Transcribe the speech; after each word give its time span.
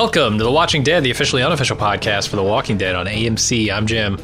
Welcome 0.00 0.38
to 0.38 0.44
The 0.44 0.52
Watching 0.52 0.84
Dead, 0.84 1.02
the 1.02 1.10
officially 1.10 1.42
unofficial 1.42 1.76
podcast 1.76 2.28
for 2.28 2.36
The 2.36 2.42
Walking 2.44 2.78
Dead 2.78 2.94
on 2.94 3.06
AMC. 3.06 3.68
I'm 3.68 3.84
Jim. 3.84 4.16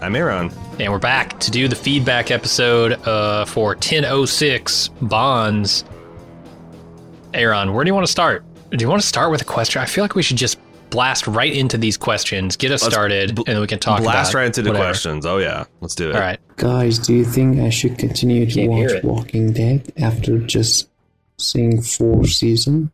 I'm 0.00 0.14
Aaron. 0.14 0.52
And 0.78 0.92
we're 0.92 1.00
back 1.00 1.40
to 1.40 1.50
do 1.50 1.66
the 1.66 1.74
feedback 1.74 2.30
episode 2.30 2.92
uh, 3.04 3.46
for 3.46 3.70
1006 3.70 4.88
Bonds. 5.02 5.82
Aaron, 7.34 7.74
where 7.74 7.82
do 7.82 7.88
you 7.88 7.94
want 7.94 8.06
to 8.06 8.10
start? 8.12 8.44
Do 8.70 8.80
you 8.80 8.88
want 8.88 9.02
to 9.02 9.08
start 9.08 9.32
with 9.32 9.42
a 9.42 9.44
question? 9.44 9.82
I 9.82 9.86
feel 9.86 10.04
like 10.04 10.14
we 10.14 10.22
should 10.22 10.36
just 10.36 10.56
blast 10.90 11.26
right 11.26 11.52
into 11.52 11.76
these 11.78 11.96
questions, 11.96 12.56
get 12.56 12.70
us 12.70 12.82
Let's 12.82 12.94
started, 12.94 13.34
bl- 13.34 13.42
and 13.48 13.56
then 13.56 13.60
we 13.60 13.66
can 13.66 13.80
talk 13.80 14.02
Blast 14.02 14.30
about 14.30 14.38
right 14.38 14.46
into 14.46 14.62
the 14.62 14.70
whatever. 14.70 14.86
questions. 14.86 15.26
Oh 15.26 15.38
yeah, 15.38 15.64
let's 15.80 15.96
do 15.96 16.10
it. 16.10 16.14
All 16.14 16.20
right. 16.20 16.38
Guys, 16.58 17.00
do 17.00 17.12
you 17.12 17.24
think 17.24 17.58
I 17.58 17.70
should 17.70 17.98
continue 17.98 18.46
to 18.46 18.52
Can't 18.52 18.70
watch. 18.70 19.02
Walking 19.02 19.52
Dead 19.52 19.92
after 19.96 20.38
just 20.38 20.88
seeing 21.38 21.82
four 21.82 22.24
seasons? 22.28 22.90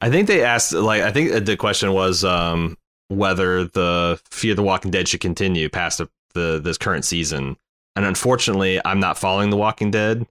I 0.00 0.10
think 0.10 0.28
they 0.28 0.44
asked 0.44 0.72
like 0.72 1.02
I 1.02 1.10
think 1.10 1.44
the 1.44 1.56
question 1.56 1.92
was 1.92 2.24
um, 2.24 2.76
whether 3.08 3.64
the 3.64 4.20
Fear 4.30 4.54
the 4.54 4.62
Walking 4.62 4.90
Dead 4.90 5.08
should 5.08 5.20
continue 5.20 5.68
past 5.68 5.98
the, 5.98 6.08
the 6.34 6.60
this 6.62 6.78
current 6.78 7.04
season. 7.04 7.56
And 7.96 8.04
unfortunately, 8.04 8.80
I'm 8.84 9.00
not 9.00 9.18
following 9.18 9.50
The 9.50 9.56
Walking 9.56 9.90
Dead. 9.90 10.26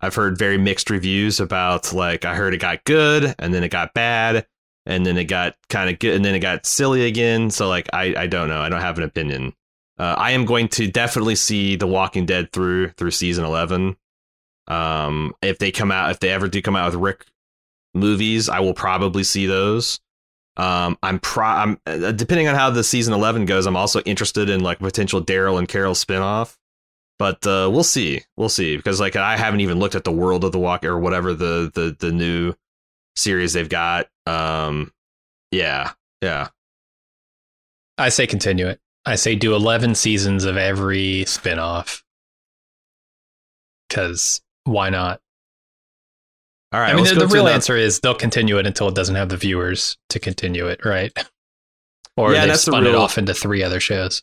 I've 0.00 0.16
heard 0.16 0.36
very 0.36 0.58
mixed 0.58 0.90
reviews 0.90 1.38
about 1.38 1.92
like 1.92 2.24
I 2.24 2.34
heard 2.34 2.54
it 2.54 2.60
got 2.60 2.84
good 2.84 3.34
and 3.38 3.54
then 3.54 3.62
it 3.62 3.70
got 3.70 3.94
bad 3.94 4.46
and 4.84 5.06
then 5.06 5.16
it 5.16 5.24
got 5.24 5.56
kind 5.68 5.88
of 5.88 5.98
good 5.98 6.14
and 6.14 6.24
then 6.24 6.34
it 6.34 6.40
got 6.40 6.66
silly 6.66 7.06
again. 7.06 7.50
So 7.50 7.68
like 7.68 7.88
I 7.92 8.14
I 8.16 8.26
don't 8.26 8.48
know. 8.48 8.60
I 8.60 8.68
don't 8.68 8.80
have 8.80 8.98
an 8.98 9.04
opinion. 9.04 9.54
Uh, 9.96 10.16
I 10.18 10.32
am 10.32 10.44
going 10.44 10.66
to 10.68 10.88
definitely 10.88 11.36
see 11.36 11.76
The 11.76 11.86
Walking 11.86 12.26
Dead 12.26 12.52
through 12.52 12.88
through 12.90 13.12
season 13.12 13.44
11. 13.44 13.96
Um, 14.66 15.34
if 15.40 15.58
they 15.58 15.70
come 15.70 15.92
out, 15.92 16.10
if 16.10 16.18
they 16.18 16.30
ever 16.30 16.48
do 16.48 16.60
come 16.60 16.74
out 16.74 16.90
with 16.90 17.00
Rick 17.00 17.26
movies, 17.94 18.48
I 18.48 18.60
will 18.60 18.74
probably 18.74 19.24
see 19.24 19.46
those. 19.46 20.00
Um, 20.56 20.96
I'm 21.02 21.18
pro. 21.18 21.46
I'm 21.46 21.80
uh, 21.86 22.12
depending 22.12 22.48
on 22.48 22.54
how 22.54 22.70
the 22.70 22.84
season 22.84 23.12
11 23.12 23.46
goes. 23.46 23.66
I'm 23.66 23.76
also 23.76 24.00
interested 24.02 24.48
in 24.48 24.60
like 24.60 24.78
potential 24.78 25.22
Daryl 25.22 25.58
and 25.58 25.66
Carol 25.66 25.94
spinoff, 25.94 26.56
but 27.18 27.44
uh, 27.46 27.68
we'll 27.72 27.82
see. 27.82 28.22
We'll 28.36 28.48
see 28.48 28.76
because 28.76 29.00
like 29.00 29.16
I 29.16 29.36
haven't 29.36 29.60
even 29.60 29.78
looked 29.80 29.96
at 29.96 30.04
the 30.04 30.12
World 30.12 30.44
of 30.44 30.52
the 30.52 30.60
Walk 30.60 30.84
or 30.84 30.98
whatever 30.98 31.34
the 31.34 31.70
the 31.74 31.96
the 31.98 32.12
new 32.12 32.54
series 33.16 33.52
they've 33.52 33.68
got. 33.68 34.08
Um, 34.26 34.92
yeah, 35.50 35.92
yeah. 36.22 36.48
I 37.98 38.08
say 38.08 38.26
continue 38.26 38.66
it. 38.66 38.80
I 39.06 39.16
say 39.16 39.34
do 39.36 39.54
11 39.54 39.94
seasons 39.94 40.44
of 40.44 40.56
every 40.56 41.24
spin-off. 41.26 42.02
Because 43.88 44.40
why 44.64 44.90
not? 44.90 45.20
All 46.74 46.80
right. 46.80 46.92
I 46.92 46.96
mean, 46.96 47.04
the, 47.04 47.14
the 47.14 47.28
real 47.28 47.46
answer 47.46 47.76
is 47.76 48.00
they'll 48.00 48.16
continue 48.16 48.58
it 48.58 48.66
until 48.66 48.88
it 48.88 48.96
doesn't 48.96 49.14
have 49.14 49.28
the 49.28 49.36
viewers 49.36 49.96
to 50.08 50.18
continue 50.18 50.66
it, 50.66 50.84
right? 50.84 51.12
Or 52.16 52.32
Yeah, 52.32 52.42
they've 52.42 52.52
the 52.54 52.58
spun 52.58 52.86
it 52.86 52.94
off 52.94 53.18
into 53.18 53.34
three 53.34 53.64
other 53.64 53.80
shows. 53.80 54.22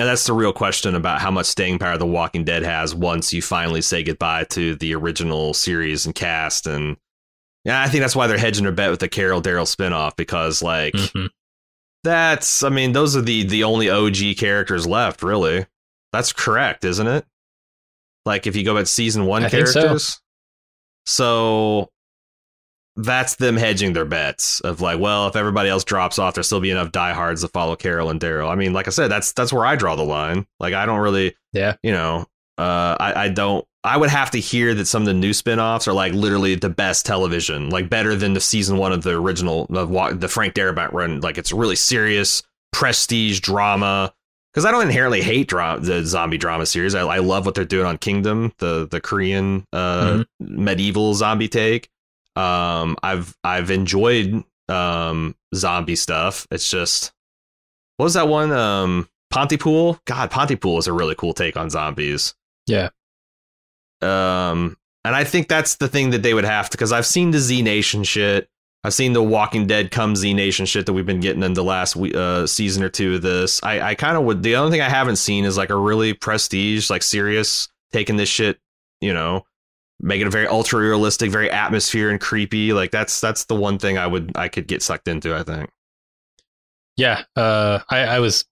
And 0.00 0.08
that's 0.08 0.26
the 0.26 0.32
real 0.32 0.52
question 0.52 0.96
about 0.96 1.20
how 1.20 1.30
much 1.30 1.46
staying 1.46 1.78
power 1.78 1.96
The 1.96 2.06
Walking 2.06 2.42
Dead 2.44 2.64
has 2.64 2.92
once 2.92 3.32
you 3.32 3.40
finally 3.40 3.82
say 3.82 4.02
goodbye 4.02 4.44
to 4.50 4.74
the 4.74 4.94
original 4.96 5.54
series 5.54 6.06
and 6.06 6.14
cast. 6.14 6.66
And 6.66 6.96
yeah, 7.64 7.80
I 7.82 7.88
think 7.88 8.02
that's 8.02 8.16
why 8.16 8.26
they're 8.26 8.36
hedging 8.38 8.64
their 8.64 8.72
bet 8.72 8.90
with 8.90 8.98
the 8.98 9.08
Carol 9.08 9.40
Daryl 9.40 9.62
spinoff 9.62 10.16
because, 10.16 10.60
like, 10.60 10.94
Mhm. 10.94 11.28
that's, 12.02 12.64
I 12.64 12.68
mean, 12.68 12.92
those 12.92 13.16
are 13.16 13.22
the 13.22 13.44
the 13.44 13.62
only 13.62 13.88
OG 13.88 14.34
characters 14.36 14.84
left, 14.84 15.22
really. 15.22 15.66
That's 16.12 16.32
correct, 16.32 16.84
isn't 16.84 17.06
it? 17.06 17.24
Like, 18.26 18.48
if 18.48 18.56
you 18.56 18.64
go 18.64 18.74
back 18.74 18.86
to 18.86 18.90
season 18.90 19.26
one 19.26 19.44
I 19.44 19.50
characters. 19.50 20.20
So 21.06 21.90
that's 22.96 23.36
them 23.36 23.56
hedging 23.56 23.92
their 23.92 24.04
bets 24.04 24.60
of 24.60 24.80
like, 24.80 25.00
well, 25.00 25.26
if 25.26 25.34
everybody 25.36 25.68
else 25.68 25.82
drops 25.84 26.18
off, 26.18 26.34
there'll 26.34 26.44
still 26.44 26.60
be 26.60 26.70
enough 26.70 26.92
diehards 26.92 27.40
to 27.42 27.48
follow 27.48 27.74
Carol 27.74 28.08
and 28.10 28.20
Daryl. 28.20 28.48
I 28.48 28.54
mean, 28.54 28.72
like 28.72 28.86
I 28.86 28.90
said, 28.90 29.08
that's 29.10 29.32
that's 29.32 29.52
where 29.52 29.66
I 29.66 29.74
draw 29.76 29.96
the 29.96 30.04
line. 30.04 30.46
Like, 30.60 30.74
I 30.74 30.86
don't 30.86 31.00
really, 31.00 31.34
Yeah. 31.52 31.74
you 31.82 31.90
know, 31.92 32.26
uh, 32.58 32.96
I 33.00 33.24
I 33.24 33.28
don't. 33.30 33.64
I 33.86 33.98
would 33.98 34.08
have 34.10 34.30
to 34.30 34.38
hear 34.40 34.72
that 34.74 34.86
some 34.86 35.02
of 35.02 35.06
the 35.06 35.12
new 35.12 35.34
spin-offs 35.34 35.86
are 35.88 35.92
like 35.92 36.14
literally 36.14 36.54
the 36.54 36.70
best 36.70 37.04
television, 37.04 37.68
like 37.68 37.90
better 37.90 38.14
than 38.16 38.32
the 38.32 38.40
season 38.40 38.78
one 38.78 38.92
of 38.92 39.02
the 39.02 39.10
original 39.10 39.66
of 39.74 40.20
the 40.20 40.28
Frank 40.28 40.54
Darabont 40.54 40.92
run. 40.92 41.20
Like 41.20 41.36
it's 41.36 41.52
really 41.52 41.76
serious 41.76 42.42
prestige 42.72 43.40
drama. 43.40 44.14
Because 44.54 44.64
I 44.66 44.70
don't 44.70 44.82
inherently 44.82 45.20
hate 45.20 45.48
the 45.48 46.02
zombie 46.04 46.38
drama 46.38 46.64
series. 46.64 46.94
I, 46.94 47.00
I 47.00 47.18
love 47.18 47.44
what 47.44 47.56
they're 47.56 47.64
doing 47.64 47.86
on 47.86 47.98
Kingdom, 47.98 48.52
the 48.58 48.86
the 48.88 49.00
Korean 49.00 49.66
uh, 49.72 50.22
medieval 50.38 51.14
zombie 51.14 51.48
take. 51.48 51.88
Um, 52.36 52.96
I've 53.02 53.36
I've 53.42 53.72
enjoyed 53.72 54.44
um 54.68 55.34
zombie 55.54 55.96
stuff. 55.96 56.46
It's 56.52 56.70
just 56.70 57.12
what 57.96 58.04
was 58.04 58.14
that 58.14 58.28
one? 58.28 58.52
Um, 58.52 59.08
Pontypool. 59.30 59.98
God, 60.04 60.30
Pontypool 60.30 60.78
is 60.78 60.86
a 60.86 60.92
really 60.92 61.16
cool 61.16 61.34
take 61.34 61.56
on 61.56 61.68
zombies. 61.68 62.34
Yeah. 62.66 62.90
Um, 64.00 64.76
and 65.04 65.14
I 65.14 65.24
think 65.24 65.48
that's 65.48 65.76
the 65.76 65.88
thing 65.88 66.10
that 66.10 66.22
they 66.22 66.34
would 66.34 66.44
have 66.44 66.70
to 66.70 66.76
because 66.76 66.92
I've 66.92 67.06
seen 67.06 67.32
the 67.32 67.38
Z 67.38 67.62
Nation 67.62 68.04
shit. 68.04 68.48
I've 68.84 68.92
seen 68.92 69.14
the 69.14 69.22
Walking 69.22 69.66
Dead 69.66 69.90
come 69.90 70.14
Z 70.14 70.34
Nation 70.34 70.66
shit 70.66 70.84
that 70.84 70.92
we've 70.92 71.06
been 71.06 71.20
getting 71.20 71.42
in 71.42 71.54
the 71.54 71.64
last 71.64 71.96
uh, 71.96 72.46
season 72.46 72.82
or 72.82 72.90
two 72.90 73.14
of 73.14 73.22
this. 73.22 73.62
I, 73.62 73.80
I 73.80 73.94
kind 73.94 74.16
of 74.18 74.24
would. 74.24 74.42
The 74.42 74.56
only 74.56 74.70
thing 74.70 74.82
I 74.82 74.90
haven't 74.90 75.16
seen 75.16 75.46
is 75.46 75.56
like 75.56 75.70
a 75.70 75.76
really 75.76 76.12
prestige, 76.12 76.90
like 76.90 77.02
serious 77.02 77.68
taking 77.92 78.16
this 78.16 78.28
shit. 78.28 78.58
You 79.00 79.14
know, 79.14 79.46
making 80.00 80.26
it 80.26 80.30
very 80.30 80.46
ultra 80.46 80.80
realistic, 80.80 81.30
very 81.30 81.50
atmosphere 81.50 82.10
and 82.10 82.20
creepy. 82.20 82.74
Like 82.74 82.90
that's 82.90 83.22
that's 83.22 83.46
the 83.46 83.54
one 83.54 83.78
thing 83.78 83.96
I 83.96 84.06
would 84.06 84.32
I 84.36 84.48
could 84.48 84.66
get 84.66 84.82
sucked 84.82 85.08
into. 85.08 85.34
I 85.34 85.42
think. 85.42 85.70
Yeah, 86.96 87.24
uh, 87.34 87.80
I, 87.88 88.00
I 88.00 88.18
was 88.20 88.44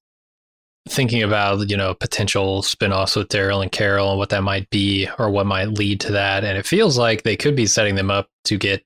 thinking 0.88 1.22
about 1.22 1.68
you 1.68 1.76
know 1.76 1.92
potential 1.92 2.62
spin-offs 2.62 3.16
with 3.16 3.28
Daryl 3.28 3.62
and 3.62 3.70
Carol 3.70 4.10
and 4.10 4.18
what 4.18 4.30
that 4.30 4.42
might 4.42 4.68
be 4.70 5.08
or 5.18 5.30
what 5.30 5.44
might 5.44 5.68
lead 5.68 6.00
to 6.00 6.12
that, 6.12 6.42
and 6.42 6.56
it 6.56 6.66
feels 6.66 6.96
like 6.96 7.22
they 7.22 7.36
could 7.36 7.54
be 7.54 7.66
setting 7.66 7.96
them 7.96 8.10
up 8.10 8.28
to 8.44 8.56
get 8.56 8.82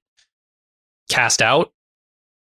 cast 1.08 1.40
out 1.42 1.72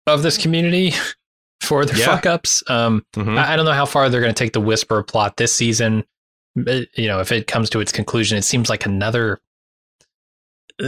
of 0.07 0.23
this 0.23 0.37
community 0.37 0.93
for 1.61 1.85
their 1.85 1.97
Yeah. 1.97 2.05
fuck 2.07 2.25
ups. 2.25 2.63
Um, 2.67 3.05
Mhm. 3.15 3.37
I, 3.37 3.53
I 3.53 3.55
don't 3.55 3.65
know 3.65 3.71
how 3.73 3.85
far 3.85 4.09
they're 4.09 4.21
going 4.21 4.33
to 4.33 4.37
take 4.43 4.53
the 4.53 4.59
Whisper 4.61 5.01
plot 5.03 5.37
this 5.37 5.55
season. 5.55 6.03
But, 6.55 6.87
you 6.97 7.07
know, 7.07 7.19
if 7.19 7.31
it 7.31 7.47
comes 7.47 7.69
to 7.71 7.79
its 7.79 7.91
conclusion, 7.91 8.37
it 8.37 8.43
seems 8.43 8.69
like 8.69 8.85
another 8.85 9.39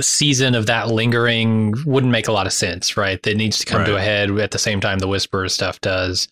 season 0.02 0.56
of 0.56 0.66
that 0.66 0.90
lingering 0.90 1.74
wouldn't 1.86 2.12
make 2.12 2.28
a 2.28 2.32
lot 2.32 2.48
of 2.48 2.54
sense, 2.54 2.98
right? 2.98 3.22
That 3.24 3.38
needs 3.38 3.60
to 3.60 3.66
come 3.66 3.86
to 3.86 3.96
a 3.96 4.02
head 4.02 4.30
at 4.40 4.52
the 4.52 4.60
same 4.60 4.82
time 4.82 5.00
the 5.00 5.08
Whisper 5.08 5.48
stuff 5.50 5.80
does. 5.82 6.28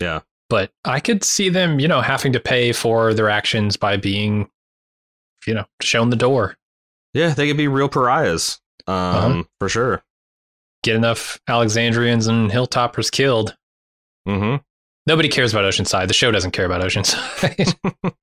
Yeah. 0.00 0.20
But 0.50 0.72
I 0.84 1.00
could 1.00 1.22
see 1.24 1.48
them, 1.48 1.78
you 1.78 1.88
know, 1.88 2.00
having 2.00 2.32
to 2.32 2.40
pay 2.40 2.72
for 2.72 3.14
their 3.14 3.28
actions 3.30 3.76
by 3.76 3.96
being, 3.96 4.48
you 5.46 5.54
know, 5.54 5.64
shown 5.82 6.10
the 6.10 6.16
door. 6.16 6.56
Yeah, 7.14 7.34
they 7.34 7.46
could 7.48 7.56
be 7.56 7.68
real 7.68 7.88
pariahs. 7.88 8.60
Um, 8.86 8.94
Uh-huh. 8.94 9.42
for 9.60 9.68
sure. 9.68 10.02
Get 10.88 10.96
enough 10.96 11.38
Alexandrians 11.46 12.28
and 12.28 12.50
Hilltoppers 12.50 13.12
killed. 13.12 13.54
Mm-hmm. 14.26 14.64
Nobody 15.06 15.28
cares 15.28 15.52
about 15.52 15.66
Oceanside. 15.66 16.08
The 16.08 16.14
show 16.14 16.30
doesn't 16.30 16.52
care 16.52 16.64
about 16.64 16.80
Oceanside. 16.80 17.74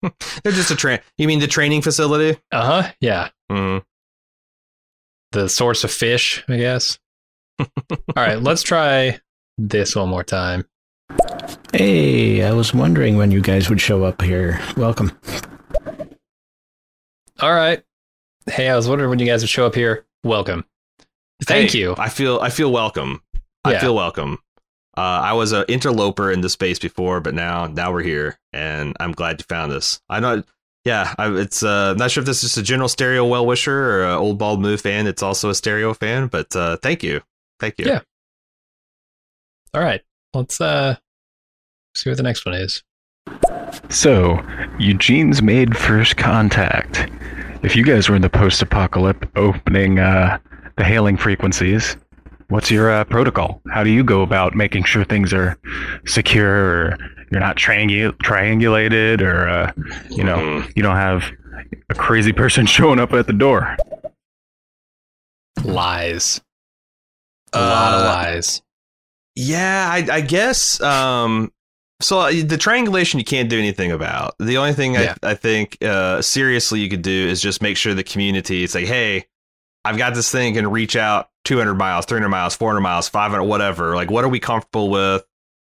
They're 0.44 0.52
just 0.52 0.72
a 0.72 0.76
train. 0.76 1.00
You 1.20 1.28
mean 1.28 1.38
the 1.38 1.46
training 1.46 1.84
facility? 1.84 2.40
uh 2.52 2.82
huh. 2.82 2.92
Yeah. 3.00 3.30
Mm-hmm. 3.52 3.84
the 5.32 5.48
source 5.48 5.84
of 5.84 5.92
fish, 5.92 6.44
I 6.48 6.58
guess. 6.58 6.98
All 7.60 7.68
right, 8.16 8.42
let's 8.42 8.64
try 8.64 9.20
this 9.60 9.96
one 9.96 10.10
more 10.10 10.24
time. 10.24 10.66
Hey, 11.72 12.42
I 12.42 12.52
was 12.54 12.74
wondering 12.74 13.16
when 13.16 13.30
you 13.30 13.42
guys 13.42 13.70
would 13.70 13.80
show 13.80 14.06
up 14.06 14.24
here. 14.24 14.60
Welcome. 14.76 15.12
All 17.40 17.54
right. 17.54 17.84
Hey, 18.48 18.70
I 18.70 18.76
was 18.76 18.90
wondering 18.90 19.12
when 19.12 19.20
you 19.20 19.28
guys 19.28 19.44
would 19.44 19.50
show 19.50 19.68
up 19.68 19.76
here. 19.76 20.08
Welcome. 20.24 20.66
Thank 21.44 21.72
Hey, 21.72 21.80
you. 21.80 21.96
I 21.98 22.10
feel 22.10 22.40
I 22.42 22.50
feel 22.50 22.72
welcome. 22.72 23.22
I 23.64 23.80
feel 23.80 23.96
welcome. 23.96 24.40
Uh, 24.98 25.02
I 25.02 25.34
was 25.34 25.52
an 25.52 25.66
interloper 25.68 26.32
in 26.32 26.42
the 26.42 26.50
space 26.50 26.80
before, 26.80 27.20
but 27.20 27.34
now 27.34 27.68
now 27.68 27.92
we're 27.92 28.04
here, 28.04 28.40
and 28.54 28.96
I'm 29.00 29.12
glad 29.12 29.40
you 29.40 29.46
found 29.50 29.74
us. 29.74 30.00
I 30.08 30.20
know, 30.22 30.44
yeah. 30.86 31.14
I, 31.18 31.30
it's 31.36 31.64
uh, 31.64 31.92
I'm 31.92 31.98
not 31.98 32.12
sure 32.12 32.22
if 32.22 32.26
this 32.26 32.38
is 32.38 32.52
just 32.52 32.58
a 32.58 32.64
general 32.64 32.88
stereo 32.88 33.26
well 33.26 33.46
wisher 33.46 33.74
or 33.74 34.06
an 34.06 34.18
old 34.18 34.38
bald 34.38 34.62
move 34.62 34.80
fan. 34.80 35.08
It's 35.08 35.22
also 35.22 35.50
a 35.50 35.56
stereo 35.56 35.94
fan, 35.94 36.28
but 36.28 36.56
uh, 36.56 36.78
thank 36.78 37.04
you, 37.04 37.22
thank 37.60 37.76
you. 37.78 37.86
Yeah. 37.86 38.02
All 39.74 39.82
right. 39.82 40.02
Let's 40.34 40.62
uh 40.62 40.96
see 41.96 42.10
what 42.10 42.18
the 42.18 42.24
next 42.24 42.46
one 42.46 42.56
is. 42.56 42.82
So, 43.90 44.42
Eugene's 44.80 45.42
made 45.42 45.76
first 45.76 46.16
contact. 46.16 47.10
If 47.64 47.76
you 47.76 47.84
guys 47.84 48.08
were 48.08 48.16
in 48.16 48.22
the 48.22 48.30
post-apocalypse 48.30 49.28
opening 49.36 50.00
uh, 50.00 50.38
the 50.78 50.84
hailing 50.84 51.18
frequencies, 51.18 51.98
what's 52.50 52.70
your 52.72 52.92
uh, 52.92 53.04
protocol? 53.06 53.62
How 53.72 53.84
do 53.84 53.90
you 53.90 54.04
go 54.04 54.22
about 54.22 54.56
making 54.56 54.84
sure 54.84 55.04
things 55.04 55.34
are 55.34 55.58
secure, 56.06 56.54
or 56.54 56.98
you're 57.32 57.40
not 57.42 57.58
triangu- 57.58 58.16
triangulated, 58.24 59.22
or 59.22 59.48
uh, 59.48 59.72
you 60.10 60.24
know, 60.24 60.38
Mhm. 60.38 60.72
you 60.76 60.84
don't 60.84 60.96
have 60.96 61.24
a 61.90 61.96
crazy 61.96 62.34
person 62.34 62.66
showing 62.78 63.00
up 63.00 63.14
at 63.14 63.28
the 63.28 63.34
door? 63.34 63.76
Lies. 65.64 66.42
A 67.54 67.60
lot 67.62 67.94
of 67.94 68.02
Uh, 68.02 68.06
lies. 68.06 68.62
Yeah, 69.36 69.90
I, 69.92 70.08
I 70.18 70.22
guess. 70.22 70.82
Um, 70.82 71.52
so 72.02 72.20
uh, 72.20 72.32
the 72.46 72.58
triangulation 72.58 73.20
you 73.20 73.26
can't 73.26 73.50
do 73.50 73.58
anything 73.58 73.92
about. 73.92 74.36
The 74.40 74.58
only 74.58 74.74
thing 74.74 74.94
Yeah. 74.96 75.16
I, 75.24 75.32
I 75.32 75.34
think 75.36 75.78
uh, 75.82 76.22
seriously 76.22 76.82
you 76.82 76.90
could 76.90 77.02
do 77.02 77.12
is 77.28 77.42
just 77.42 77.62
make 77.62 77.78
sure 77.78 77.94
the 77.94 78.04
community. 78.04 78.64
It's 78.64 78.76
like, 78.76 78.86
hey, 78.88 79.26
I've 79.86 79.98
got 79.98 80.16
this 80.16 80.32
thing 80.32 80.56
can 80.56 80.70
reach 80.70 80.96
out 80.96 81.30
200 81.46 81.76
miles, 81.76 82.06
300 82.06 82.28
miles, 82.28 82.56
400 82.56 82.82
miles, 82.82 83.08
500, 83.08 83.44
whatever. 83.44 83.96
Like, 83.96 84.10
what 84.10 84.26
are 84.26 84.30
we 84.30 84.40
comfortable 84.40 84.90
with? 84.90 85.24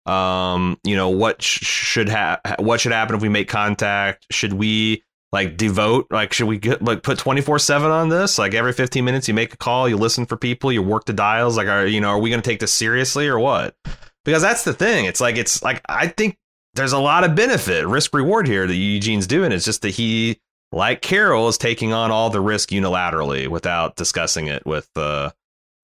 Um, 0.04 0.78
you 0.84 0.96
know, 0.96 1.08
what 1.08 1.42
sh- 1.42 1.64
should 1.64 2.08
ha- 2.08 2.40
what 2.58 2.80
should 2.80 2.92
happen 2.92 3.16
if 3.16 3.22
we 3.22 3.28
make 3.28 3.48
contact? 3.48 4.26
Should 4.30 4.52
we 4.52 5.02
like 5.32 5.56
devote 5.56 6.08
like 6.10 6.32
should 6.34 6.46
we 6.46 6.58
get 6.58 6.82
like 6.82 7.02
put 7.02 7.18
24/7 7.18 7.90
on 7.90 8.08
this? 8.10 8.38
Like 8.38 8.52
every 8.52 8.72
15 8.72 9.04
minutes 9.04 9.28
you 9.28 9.34
make 9.34 9.54
a 9.54 9.56
call, 9.56 9.88
you 9.88 9.96
listen 9.96 10.26
for 10.26 10.36
people, 10.36 10.70
you 10.70 10.82
work 10.82 11.06
the 11.06 11.12
dials 11.12 11.56
like 11.56 11.68
are 11.68 11.86
you 11.86 12.00
know, 12.00 12.10
are 12.10 12.18
we 12.18 12.30
going 12.30 12.42
to 12.42 12.48
take 12.48 12.60
this 12.60 12.72
seriously 12.72 13.28
or 13.28 13.38
what? 13.38 13.76
Because 14.24 14.42
that's 14.42 14.64
the 14.64 14.74
thing. 14.74 15.06
It's 15.06 15.20
like 15.20 15.36
it's 15.36 15.62
like 15.62 15.80
I 15.88 16.08
think 16.08 16.36
there's 16.74 16.92
a 16.92 16.98
lot 16.98 17.24
of 17.24 17.34
benefit, 17.34 17.86
risk 17.86 18.12
reward 18.12 18.46
here 18.46 18.66
that 18.66 18.74
Eugene's 18.74 19.26
doing. 19.26 19.52
It's 19.52 19.64
just 19.64 19.82
that 19.82 19.90
he 19.90 20.40
like 20.72 21.02
Carol 21.02 21.48
is 21.48 21.58
taking 21.58 21.92
on 21.92 22.10
all 22.10 22.30
the 22.30 22.40
risk 22.40 22.70
unilaterally 22.70 23.46
without 23.48 23.94
discussing 23.96 24.48
it 24.48 24.66
with 24.66 24.88
uh 24.96 25.30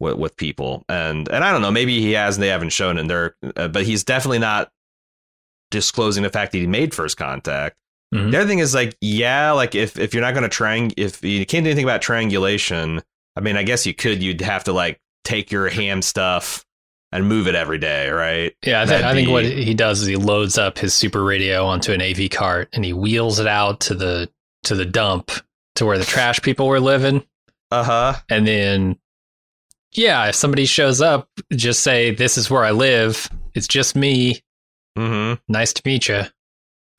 with, 0.00 0.16
with 0.16 0.36
people. 0.36 0.84
And 0.88 1.28
and 1.28 1.44
I 1.44 1.52
don't 1.52 1.62
know, 1.62 1.70
maybe 1.70 2.00
he 2.00 2.12
has 2.12 2.36
and 2.36 2.42
they 2.42 2.48
haven't 2.48 2.70
shown 2.70 2.98
it 2.98 3.06
there, 3.08 3.34
uh, 3.56 3.68
but 3.68 3.84
he's 3.84 4.04
definitely 4.04 4.38
not 4.38 4.70
disclosing 5.70 6.22
the 6.22 6.30
fact 6.30 6.52
that 6.52 6.58
he 6.58 6.66
made 6.66 6.94
first 6.94 7.16
contact. 7.16 7.76
Mhm. 8.14 8.30
The 8.30 8.38
other 8.38 8.48
thing 8.48 8.58
is 8.60 8.74
like, 8.74 8.96
yeah, 9.00 9.50
like 9.52 9.74
if 9.74 9.98
if 9.98 10.14
you're 10.14 10.22
not 10.22 10.34
going 10.34 10.48
to 10.48 10.56
triang, 10.56 10.92
if 10.96 11.22
you 11.22 11.44
can't 11.44 11.64
do 11.64 11.70
anything 11.70 11.84
about 11.84 12.00
triangulation, 12.00 13.02
I 13.36 13.40
mean, 13.40 13.56
I 13.56 13.62
guess 13.64 13.84
you 13.86 13.92
could. 13.92 14.22
You'd 14.22 14.40
have 14.40 14.64
to 14.64 14.72
like 14.72 14.98
take 15.24 15.52
your 15.52 15.68
ham 15.68 16.00
stuff 16.00 16.64
and 17.12 17.26
move 17.28 17.48
it 17.48 17.54
every 17.54 17.78
day, 17.78 18.08
right? 18.08 18.54
Yeah, 18.64 18.82
I, 18.82 18.84
th- 18.86 19.02
I 19.02 19.12
think 19.14 19.28
what 19.28 19.44
he 19.44 19.74
does 19.74 20.00
is 20.00 20.06
he 20.06 20.16
loads 20.16 20.56
up 20.58 20.78
his 20.78 20.94
super 20.94 21.22
radio 21.22 21.66
onto 21.66 21.92
an 21.92 22.00
AV 22.00 22.30
cart 22.30 22.68
and 22.72 22.84
he 22.84 22.92
wheels 22.94 23.38
it 23.40 23.46
out 23.46 23.80
to 23.80 23.94
the 23.94 24.30
to 24.64 24.74
the 24.74 24.84
dump 24.84 25.30
to 25.76 25.86
where 25.86 25.98
the 25.98 26.04
trash 26.04 26.40
people 26.42 26.66
were 26.66 26.80
living, 26.80 27.24
Uh 27.70 27.84
huh. 27.84 28.14
and 28.28 28.46
then 28.46 28.98
yeah, 29.92 30.28
if 30.28 30.34
somebody 30.34 30.66
shows 30.66 31.00
up, 31.00 31.28
just 31.52 31.82
say 31.82 32.10
this 32.10 32.36
is 32.36 32.50
where 32.50 32.64
I 32.64 32.72
live. 32.72 33.30
It's 33.54 33.66
just 33.68 33.96
me. 33.96 34.42
hmm 34.96 35.34
Nice 35.48 35.72
to 35.72 35.82
meet 35.84 36.08
you. 36.08 36.22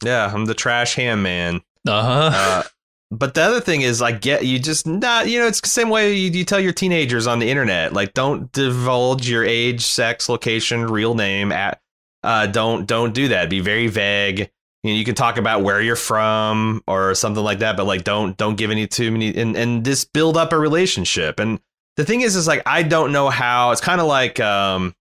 Yeah, 0.03 0.31
I'm 0.33 0.45
the 0.45 0.55
trash 0.55 0.95
ham 0.95 1.21
man. 1.21 1.61
Uh-huh. 1.87 2.31
Uh, 2.33 2.63
but 3.11 3.33
the 3.33 3.41
other 3.41 3.59
thing 3.61 3.81
is, 3.81 4.01
I 4.01 4.11
get 4.11 4.45
you 4.45 4.59
just 4.59 4.87
not, 4.87 5.27
you 5.27 5.39
know, 5.39 5.47
it's 5.47 5.61
the 5.61 5.67
same 5.69 5.89
way 5.89 6.13
you, 6.13 6.31
you 6.31 6.45
tell 6.45 6.59
your 6.59 6.73
teenagers 6.73 7.27
on 7.27 7.39
the 7.39 7.49
internet, 7.49 7.93
like, 7.93 8.13
don't 8.13 8.51
divulge 8.51 9.27
your 9.29 9.43
age, 9.43 9.85
sex, 9.85 10.29
location, 10.29 10.85
real 10.85 11.15
name. 11.15 11.51
At, 11.51 11.81
uh, 12.23 12.47
don't 12.47 12.85
don't 12.85 13.13
do 13.13 13.27
that. 13.29 13.49
Be 13.49 13.59
very 13.59 13.87
vague. 13.87 14.49
You 14.83 14.91
know, 14.93 14.97
you 14.97 15.03
can 15.03 15.15
talk 15.15 15.37
about 15.37 15.61
where 15.61 15.81
you're 15.81 15.95
from 15.97 16.81
or 16.87 17.13
something 17.13 17.43
like 17.43 17.59
that, 17.59 17.75
but 17.75 17.85
like, 17.85 18.03
don't 18.05 18.37
don't 18.37 18.55
give 18.55 18.71
any 18.71 18.87
too 18.87 19.11
many 19.11 19.35
and 19.35 19.55
and 19.57 19.83
just 19.83 20.13
build 20.13 20.37
up 20.37 20.53
a 20.53 20.57
relationship. 20.59 21.39
And 21.39 21.59
the 21.97 22.05
thing 22.05 22.21
is, 22.21 22.35
is 22.37 22.47
like, 22.47 22.63
I 22.65 22.83
don't 22.83 23.11
know 23.11 23.29
how. 23.29 23.71
It's 23.71 23.81
kind 23.81 23.99
of 23.99 24.07
like, 24.07 24.39
um, 24.39 24.95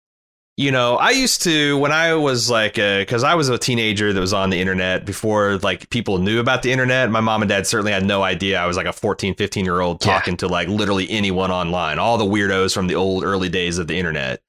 you 0.56 0.72
know, 0.72 0.96
I 0.96 1.10
used 1.10 1.42
to 1.44 1.78
when 1.78 1.92
I 1.92 2.14
was 2.14 2.50
like, 2.50 2.74
because 2.74 3.22
I 3.22 3.36
was 3.36 3.48
a 3.48 3.56
teenager 3.56 4.12
that 4.12 4.18
was 4.20 4.32
on 4.32 4.50
the 4.50 4.60
internet 4.60 5.04
before 5.06 5.58
like 5.58 5.88
people 5.90 6.18
knew 6.18 6.40
about 6.40 6.62
the 6.62 6.72
internet. 6.72 7.08
My 7.12 7.20
mom 7.20 7.42
and 7.42 7.48
dad 7.48 7.64
certainly 7.68 7.92
had 7.92 8.04
no 8.04 8.24
idea 8.24 8.58
I 8.60 8.66
was 8.66 8.76
like 8.76 8.86
a 8.86 8.92
14, 8.92 9.36
15 9.36 9.64
year 9.64 9.80
old 9.80 10.04
Yeah. 10.04 10.14
talking 10.14 10.36
to 10.38 10.48
like 10.48 10.66
literally 10.66 11.08
anyone 11.08 11.52
online, 11.52 12.00
all 12.00 12.18
the 12.18 12.24
weirdos 12.24 12.74
from 12.74 12.88
the 12.88 12.96
old 12.96 13.22
early 13.22 13.48
days 13.48 13.78
of 13.78 13.86
the 13.86 13.96
internet. 13.96 14.40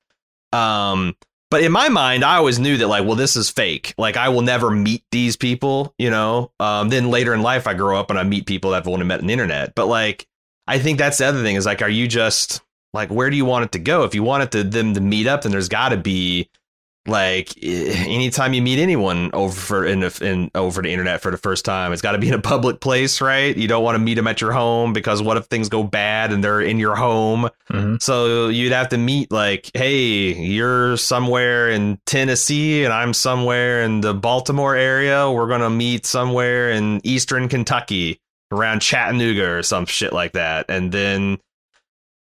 Um, 0.51 1.15
but 1.49 1.63
in 1.63 1.71
my 1.71 1.89
mind, 1.89 2.23
I 2.23 2.35
always 2.35 2.59
knew 2.59 2.77
that 2.77 2.87
like, 2.87 3.05
well, 3.05 3.15
this 3.15 3.35
is 3.35 3.49
fake. 3.49 3.93
Like, 3.97 4.17
I 4.17 4.29
will 4.29 4.41
never 4.41 4.69
meet 4.69 5.03
these 5.11 5.35
people, 5.35 5.93
you 5.97 6.09
know. 6.09 6.51
Um, 6.59 6.89
then 6.89 7.09
later 7.09 7.33
in 7.33 7.41
life, 7.41 7.67
I 7.67 7.73
grow 7.73 7.99
up 7.99 8.09
and 8.09 8.19
I 8.19 8.23
meet 8.23 8.45
people 8.45 8.71
that 8.71 8.77
I've 8.77 8.87
only 8.87 9.05
met 9.05 9.21
on 9.21 9.27
the 9.27 9.33
internet. 9.33 9.73
But 9.75 9.87
like, 9.87 10.27
I 10.67 10.77
think 10.77 10.99
that's 10.99 11.17
the 11.17 11.25
other 11.25 11.41
thing 11.41 11.55
is 11.55 11.65
like, 11.65 11.81
are 11.81 11.89
you 11.89 12.07
just 12.07 12.61
like, 12.93 13.09
where 13.09 13.29
do 13.29 13.37
you 13.37 13.45
want 13.45 13.65
it 13.65 13.71
to 13.71 13.79
go? 13.79 14.03
If 14.03 14.13
you 14.13 14.21
want 14.21 14.43
it 14.43 14.51
to 14.51 14.63
them 14.63 14.93
to 14.93 15.01
meet 15.01 15.25
up, 15.27 15.41
then 15.41 15.51
there's 15.51 15.69
got 15.69 15.89
to 15.89 15.97
be 15.97 16.49
like 17.09 17.49
eh, 17.61 18.05
anytime 18.07 18.53
you 18.53 18.61
meet 18.61 18.79
anyone 18.79 19.29
over 19.33 19.53
for 19.53 19.85
in, 19.85 19.99
the- 20.01 20.19
in 20.21 20.51
over 20.55 20.81
the 20.81 20.89
internet 20.91 21.21
for 21.21 21.31
the 21.31 21.37
first 21.37 21.65
time, 21.65 21.91
it's 21.93 22.01
got 22.01 22.13
to 22.13 22.17
be 22.17 22.27
in 22.27 22.33
a 22.33 22.41
public 22.41 22.79
place, 22.79 23.21
right? 23.21 23.55
You 23.55 23.67
don't 23.67 23.83
want 23.83 23.95
to 23.95 23.99
meet 23.99 24.13
them 24.15 24.27
at 24.27 24.41
your 24.41 24.51
home 24.51 24.93
because 24.93 25.21
what 25.21 25.37
if 25.37 25.45
things 25.45 25.69
go 25.69 25.83
bad 25.83 26.31
and 26.31 26.43
they're 26.43 26.61
in 26.61 26.79
your 26.79 26.95
home? 26.95 27.49
Mhm. 27.71 28.01
So 28.01 28.47
you'd 28.47 28.71
have 28.71 28.89
to 28.89 28.97
meet 28.97 29.31
like, 29.31 29.69
hey, 29.73 30.33
you're 30.33 30.97
somewhere 30.97 31.69
in 31.69 31.99
Tennessee 32.05 32.83
and 32.83 32.93
I'm 32.93 33.13
somewhere 33.13 33.81
in 33.83 34.01
the 34.01 34.13
Baltimore 34.13 34.75
area. 34.75 35.29
We're 35.31 35.47
gonna 35.47 35.69
meet 35.69 36.05
somewhere 36.05 36.71
in 36.71 37.01
Eastern 37.03 37.49
Kentucky 37.49 38.19
around 38.51 38.81
Chattanooga 38.81 39.47
or 39.47 39.63
some 39.63 39.85
shit 39.85 40.11
like 40.11 40.31
that, 40.33 40.65
and 40.69 40.91
then 40.91 41.37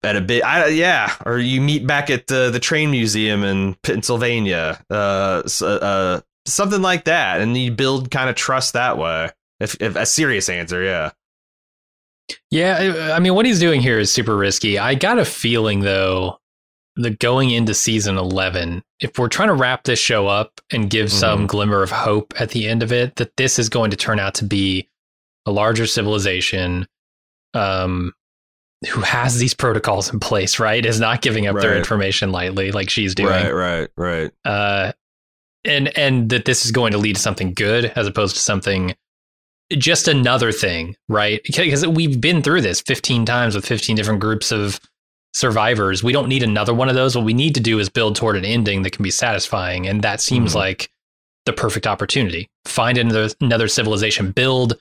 at 0.04 0.16
a 0.16 0.22
bit, 0.22 0.44
I, 0.44 0.68
yeah, 0.68 1.14
or 1.26 1.38
you 1.38 1.62
meet 1.62 1.88
back 1.88 2.10
at 2.10 2.28
the 2.28 2.50
the 2.50 2.60
train 2.60 2.92
museum 2.92 3.44
in 3.44 3.76
Pennsylvania, 3.84 4.84
uh, 4.90 5.44
uh, 5.62 6.22
something 6.46 6.82
like 6.82 7.06
that, 7.06 7.42
and 7.42 7.58
you 7.58 7.72
build 7.72 8.12
kind 8.12 8.30
of 8.30 8.36
trust 8.36 8.74
that 8.74 8.98
way. 8.98 9.32
If, 9.60 9.76
if 9.82 9.96
a 9.96 10.06
serious 10.06 10.50
answer, 10.50 10.84
yeah. 10.84 11.12
Yeah, 12.52 13.14
I 13.14 13.20
mean, 13.20 13.36
what 13.36 13.46
he's 13.46 13.60
doing 13.60 13.82
here 13.82 14.00
is 14.00 14.14
super 14.14 14.36
risky. 14.36 14.78
I 14.78 14.96
got 14.96 15.18
a 15.18 15.26
feeling, 15.26 15.80
though, 15.80 16.40
that 16.98 17.20
going 17.20 17.52
into 17.52 17.74
season 17.74 18.18
11, 18.18 18.84
if 19.00 19.18
we're 19.18 19.30
trying 19.30 19.48
to 19.48 19.54
wrap 19.54 19.84
this 19.84 20.00
show 20.00 20.28
up 20.28 20.60
and 20.72 20.90
give 20.90 21.12
some 21.12 21.48
glimmer 21.48 21.82
of 21.82 21.92
hope 21.92 22.34
at 22.40 22.50
the 22.50 22.68
end 22.68 22.84
of 22.84 22.92
it, 22.92 23.16
that 23.16 23.36
this 23.38 23.58
is 23.58 23.70
going 23.70 23.92
to 23.92 23.98
turn 23.98 24.20
out 24.20 24.36
to 24.36 24.46
be 24.46 24.90
a 25.46 25.52
larger 25.52 25.88
civilization 25.88 26.86
um, 27.54 28.14
who 28.92 29.02
has 29.02 29.40
these 29.40 29.54
protocols 29.54 30.12
in 30.14 30.20
place, 30.20 30.60
right? 30.60 30.86
Is 30.86 31.00
not 31.00 31.22
giving 31.22 31.48
up 31.48 31.56
their 31.60 31.76
information 31.76 32.32
lightly 32.32 32.72
like 32.72 32.90
she's 32.90 33.16
doing. 33.16 33.30
Right, 33.30 33.52
right, 33.52 33.90
right. 33.98 34.32
uh, 34.46 34.92
and 35.66 35.98
and 35.98 36.30
that 36.30 36.46
this 36.46 36.66
is 36.66 36.72
going 36.72 36.92
to 36.92 36.98
lead 36.98 37.16
to 37.16 37.22
something 37.22 37.54
good 37.54 37.86
as 37.96 38.06
opposed 38.08 38.36
to 38.36 38.42
something 38.42 38.96
just 39.74 40.08
another 40.08 40.52
thing, 40.52 40.96
right? 41.10 41.42
Because 41.44 41.86
we've 41.86 42.22
been 42.22 42.42
through 42.42 42.62
this 42.62 42.80
15 42.82 43.26
times 43.26 43.54
with 43.56 43.66
15 43.66 43.96
different 43.98 44.22
groups 44.22 44.52
of 44.52 44.80
survivors. 45.34 46.04
We 46.04 46.14
don't 46.14 46.30
need 46.30 46.44
another 46.44 46.74
one 46.74 46.88
of 46.88 46.96
those. 46.96 47.16
What 47.16 47.26
we 47.26 47.34
need 47.34 47.54
to 47.56 47.62
do 47.62 47.80
is 47.80 47.90
build 47.90 48.16
toward 48.16 48.38
an 48.38 48.46
ending 48.46 48.84
that 48.84 48.92
can 48.92 49.04
be 49.04 49.12
satisfying, 49.12 49.88
and 49.88 50.02
that 50.04 50.22
seems 50.22 50.54
Mhm. 50.54 50.56
like 50.56 50.90
the 51.46 51.54
perfect 51.54 51.86
opportunity. 51.88 52.50
Find 52.66 52.98
another 52.98 53.30
another 53.42 53.68
civilization, 53.68 54.32
build 54.32 54.76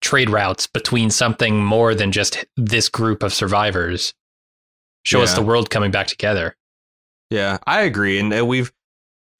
trade 0.00 0.30
routes 0.30 0.66
between 0.66 1.10
something 1.10 1.64
more 1.64 1.94
than 1.94 2.12
just 2.12 2.44
this 2.56 2.88
group 2.88 3.22
of 3.22 3.32
survivors. 3.32 4.14
Show 5.04 5.22
us 5.22 5.34
the 5.34 5.42
world 5.42 5.70
coming 5.70 5.92
back 5.92 6.08
together. 6.08 6.56
Yeah, 7.30 7.58
I 7.66 7.82
agree, 7.82 8.18
and 8.18 8.32
uh, 8.32 8.44
we've 8.44 8.72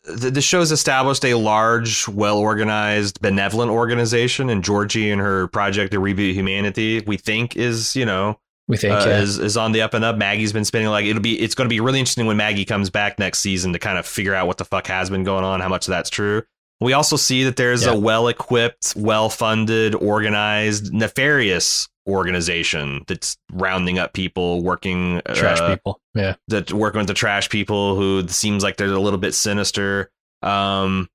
the, 0.06 0.30
the 0.30 0.40
show's 0.40 0.70
established 0.70 1.24
a 1.24 1.34
large, 1.34 2.06
well 2.08 2.38
organized, 2.38 3.20
benevolent 3.20 3.70
organization, 3.70 4.48
and 4.48 4.62
Georgie 4.62 5.10
and 5.10 5.20
her 5.20 5.48
project 5.48 5.92
to 5.92 6.00
reboot 6.00 6.32
humanity, 6.34 7.02
we 7.06 7.16
think 7.16 7.56
is 7.56 7.96
you 7.96 8.06
know 8.06 8.38
We 8.68 8.76
think 8.76 8.94
uh, 8.94 9.04
yeah. 9.06 9.20
is 9.20 9.38
is 9.38 9.56
on 9.56 9.72
the 9.72 9.82
up 9.82 9.94
and 9.94 10.04
up. 10.04 10.16
Maggie's 10.16 10.52
been 10.52 10.64
spending 10.64 10.90
like 10.90 11.06
it'll 11.06 11.22
be 11.22 11.40
it's 11.40 11.54
going 11.54 11.68
to 11.68 11.72
be 11.72 11.80
really 11.80 11.98
interesting 11.98 12.26
when 12.26 12.36
Maggie 12.36 12.64
comes 12.64 12.90
back 12.90 13.18
next 13.18 13.40
season 13.40 13.72
to 13.72 13.78
kind 13.78 13.98
of 13.98 14.06
figure 14.06 14.34
out 14.34 14.46
what 14.46 14.58
the 14.58 14.64
fuck 14.64 14.86
has 14.86 15.10
been 15.10 15.24
going 15.24 15.44
on, 15.44 15.60
how 15.60 15.68
much 15.68 15.86
of 15.88 15.90
that's 15.90 16.10
true. 16.10 16.42
We 16.80 16.92
also 16.92 17.16
see 17.16 17.44
that 17.44 17.56
there's 17.56 17.84
Yeah. 17.86 17.92
a 17.92 17.98
well 17.98 18.28
equipped, 18.28 18.92
well 18.96 19.28
funded, 19.30 19.94
organized, 19.94 20.92
nefarious 20.92 21.88
organization 22.08 23.02
that's 23.08 23.36
rounding 23.50 23.98
up 23.98 24.12
people 24.12 24.62
working 24.62 25.20
trash 25.34 25.58
uh, 25.60 25.70
people. 25.70 26.00
Yeah. 26.14 26.36
that 26.48 26.72
working 26.72 26.98
with 26.98 27.08
the 27.08 27.14
trash 27.14 27.48
people 27.48 27.96
who 27.96 28.28
seems 28.28 28.62
like 28.62 28.76
they're 28.76 28.92
a 28.92 29.00
little 29.00 29.18
bit 29.18 29.34
sinister. 29.34 30.10
Um, 30.42 31.08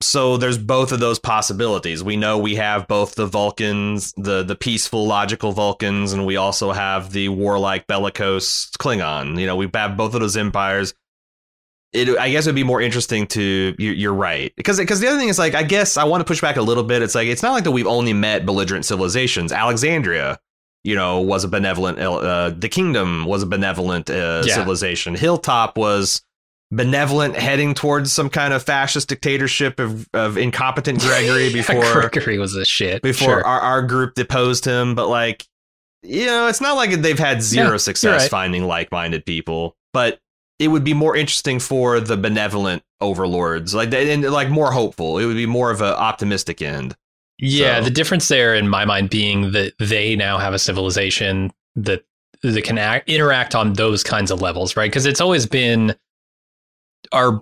so 0.00 0.36
there's 0.36 0.58
both 0.58 0.92
of 0.92 1.00
those 1.00 1.18
possibilities. 1.18 2.02
We 2.04 2.16
know 2.16 2.36
we 2.36 2.56
have 2.56 2.86
both 2.86 3.14
the 3.14 3.26
Vulcans, 3.26 4.12
the 4.16 4.42
the 4.42 4.54
peaceful, 4.54 5.06
logical 5.06 5.52
Vulcans, 5.52 6.12
and 6.12 6.26
we 6.26 6.36
also 6.36 6.72
have 6.72 7.10
the 7.12 7.30
warlike, 7.30 7.86
bellicose 7.86 8.70
Klingon. 8.78 9.40
You 9.40 9.46
know, 9.46 9.56
we 9.56 9.68
have 9.72 9.96
both 9.96 10.14
of 10.14 10.20
those 10.20 10.36
empires. 10.36 10.94
It, 11.94 12.18
I 12.18 12.30
guess 12.30 12.46
it 12.46 12.50
would 12.50 12.54
be 12.56 12.64
more 12.64 12.80
interesting 12.82 13.26
to. 13.28 13.74
You're, 13.78 13.94
you're 13.94 14.14
right 14.14 14.52
because 14.56 14.78
because 14.78 15.00
the 15.00 15.06
other 15.06 15.18
thing 15.18 15.28
is 15.28 15.38
like 15.38 15.54
I 15.54 15.62
guess 15.62 15.96
I 15.96 16.04
want 16.04 16.20
to 16.20 16.24
push 16.24 16.40
back 16.40 16.56
a 16.56 16.62
little 16.62 16.82
bit. 16.84 17.02
It's 17.02 17.14
like 17.14 17.28
it's 17.28 17.42
not 17.42 17.52
like 17.52 17.64
that 17.64 17.70
we've 17.72 17.86
only 17.86 18.12
met 18.12 18.44
belligerent 18.44 18.84
civilizations. 18.84 19.52
Alexandria 19.52 20.38
you 20.86 20.94
know, 20.94 21.18
was 21.22 21.44
a 21.44 21.48
benevolent. 21.48 21.98
Uh, 21.98 22.50
the 22.50 22.68
kingdom 22.68 23.24
was 23.24 23.42
a 23.42 23.46
benevolent 23.46 24.10
uh, 24.10 24.42
Yeah. 24.44 24.54
civilization. 24.54 25.14
Hilltop 25.14 25.78
was 25.78 26.20
benevolent, 26.70 27.36
heading 27.36 27.72
towards 27.72 28.12
some 28.12 28.28
kind 28.28 28.52
of 28.52 28.62
fascist 28.62 29.08
dictatorship 29.08 29.80
of, 29.80 30.06
of 30.12 30.36
incompetent 30.36 31.00
Gregory 31.00 31.50
before 31.50 31.80
Gregory 32.10 32.36
was 32.36 32.54
a 32.54 32.66
shit. 32.66 33.00
before 33.00 33.28
Sure. 33.28 33.46
our, 33.46 33.60
our 33.60 33.82
group 33.82 34.12
deposed 34.14 34.66
him. 34.66 34.94
But 34.94 35.08
like, 35.08 35.46
you 36.02 36.26
know, 36.26 36.48
it's 36.48 36.60
not 36.60 36.74
like 36.76 36.90
they've 36.90 37.18
had 37.18 37.42
zero 37.42 37.70
Yeah, 37.72 37.76
success 37.78 38.22
right. 38.22 38.30
finding 38.30 38.64
like-minded 38.66 39.24
people. 39.24 39.76
But 39.94 40.18
it 40.58 40.68
would 40.68 40.84
be 40.84 40.94
more 40.94 41.16
interesting 41.16 41.58
for 41.58 42.00
the 42.00 42.16
benevolent 42.16 42.82
overlords, 43.00 43.74
like 43.74 43.92
and 43.92 44.22
like 44.24 44.48
more 44.48 44.70
hopeful. 44.72 45.18
It 45.18 45.26
would 45.26 45.36
be 45.36 45.46
more 45.46 45.70
of 45.70 45.80
an 45.80 45.92
optimistic 45.94 46.62
end. 46.62 46.96
Yeah, 47.38 47.78
So- 47.78 47.84
the 47.84 47.90
difference 47.90 48.28
there, 48.28 48.54
in 48.54 48.68
my 48.68 48.84
mind, 48.84 49.10
being 49.10 49.52
that 49.52 49.74
they 49.78 50.16
now 50.16 50.38
have 50.38 50.54
a 50.54 50.58
civilization 50.58 51.52
that 51.76 52.04
that 52.42 52.62
can 52.62 52.76
act, 52.78 53.08
interact 53.08 53.54
on 53.54 53.72
those 53.72 54.02
kinds 54.02 54.30
of 54.30 54.42
levels, 54.42 54.76
right? 54.76 54.90
Because 54.90 55.06
it's 55.06 55.20
always 55.20 55.46
been 55.46 55.96
our 57.12 57.40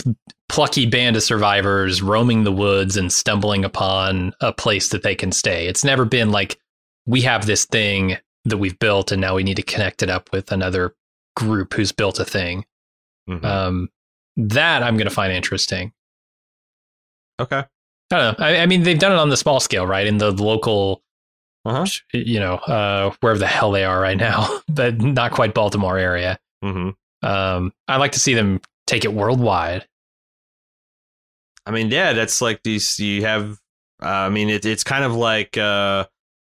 plucky 0.49 0.87
band 0.87 1.17
of 1.17 1.23
survivors 1.23 2.03
roaming 2.03 2.45
the 2.45 2.53
woods 2.53 2.97
and 2.97 3.13
stumbling 3.13 3.65
upon 3.65 4.33
a 4.41 4.53
place 4.53 4.91
that 4.91 5.03
they 5.03 5.15
can 5.15 5.33
stay. 5.33 5.67
It's 5.67 5.83
never 5.85 6.05
been 6.05 6.31
like 6.31 6.59
we 7.07 7.23
have 7.23 7.47
this 7.47 7.65
thing 7.65 8.17
that 8.45 8.59
we've 8.59 8.79
built 8.79 9.11
and 9.13 9.21
now 9.21 9.35
we 9.35 9.43
need 9.45 9.57
to 9.57 9.63
connect 9.63 10.03
it 10.03 10.11
up 10.11 10.31
with 10.33 10.53
another 10.53 10.95
group 11.37 11.75
who's 11.75 11.91
built 11.93 12.21
a 12.21 12.25
thing. 12.25 12.65
Mhm. 13.29 13.45
Um, 13.45 13.89
that 14.37 14.83
I'm 14.83 14.97
going 14.97 15.09
to 15.09 15.15
find 15.15 15.33
interesting. 15.33 15.93
okay. 17.41 17.65
I 18.11 18.17
don't 18.17 18.39
know. 18.39 18.45
I, 18.45 18.57
I 18.59 18.67
mean, 18.67 18.83
they've 18.83 18.99
done 18.99 19.13
it 19.13 19.19
on 19.19 19.31
the 19.31 19.37
small 19.39 19.59
scale, 19.61 19.87
right? 19.87 20.07
In 20.07 20.19
the 20.19 20.31
local, 20.33 21.03
Uh-huh. 21.65 21.87
you 22.13 22.39
know, 22.41 22.55
uh, 22.57 23.15
wherever 23.21 23.39
the 23.39 23.47
hell 23.47 23.71
they 23.73 23.85
are 23.85 23.99
right 24.01 24.17
now, 24.19 24.61
but 24.69 25.01
not 25.01 25.33
quite 25.33 25.55
Baltimore 25.55 25.97
area. 25.99 26.39
hmm 26.63 26.91
Um, 27.23 27.73
I'd 27.89 27.97
like 27.99 28.13
to 28.13 28.21
see 28.21 28.35
them 28.35 28.61
take 28.87 29.05
it 29.05 29.13
worldwide. 29.15 29.87
I 31.65 31.71
mean, 31.71 31.91
yeah, 31.91 32.13
that's 32.13 32.41
like 32.43 32.63
these. 32.65 32.99
You 32.99 33.23
have. 33.23 33.59
Uh, 34.03 34.07
I 34.07 34.29
mean, 34.31 34.51
it, 34.51 34.65
it's 34.67 34.83
kind 34.85 35.05
of 35.05 35.15
like 35.15 35.57
uh, 35.57 36.07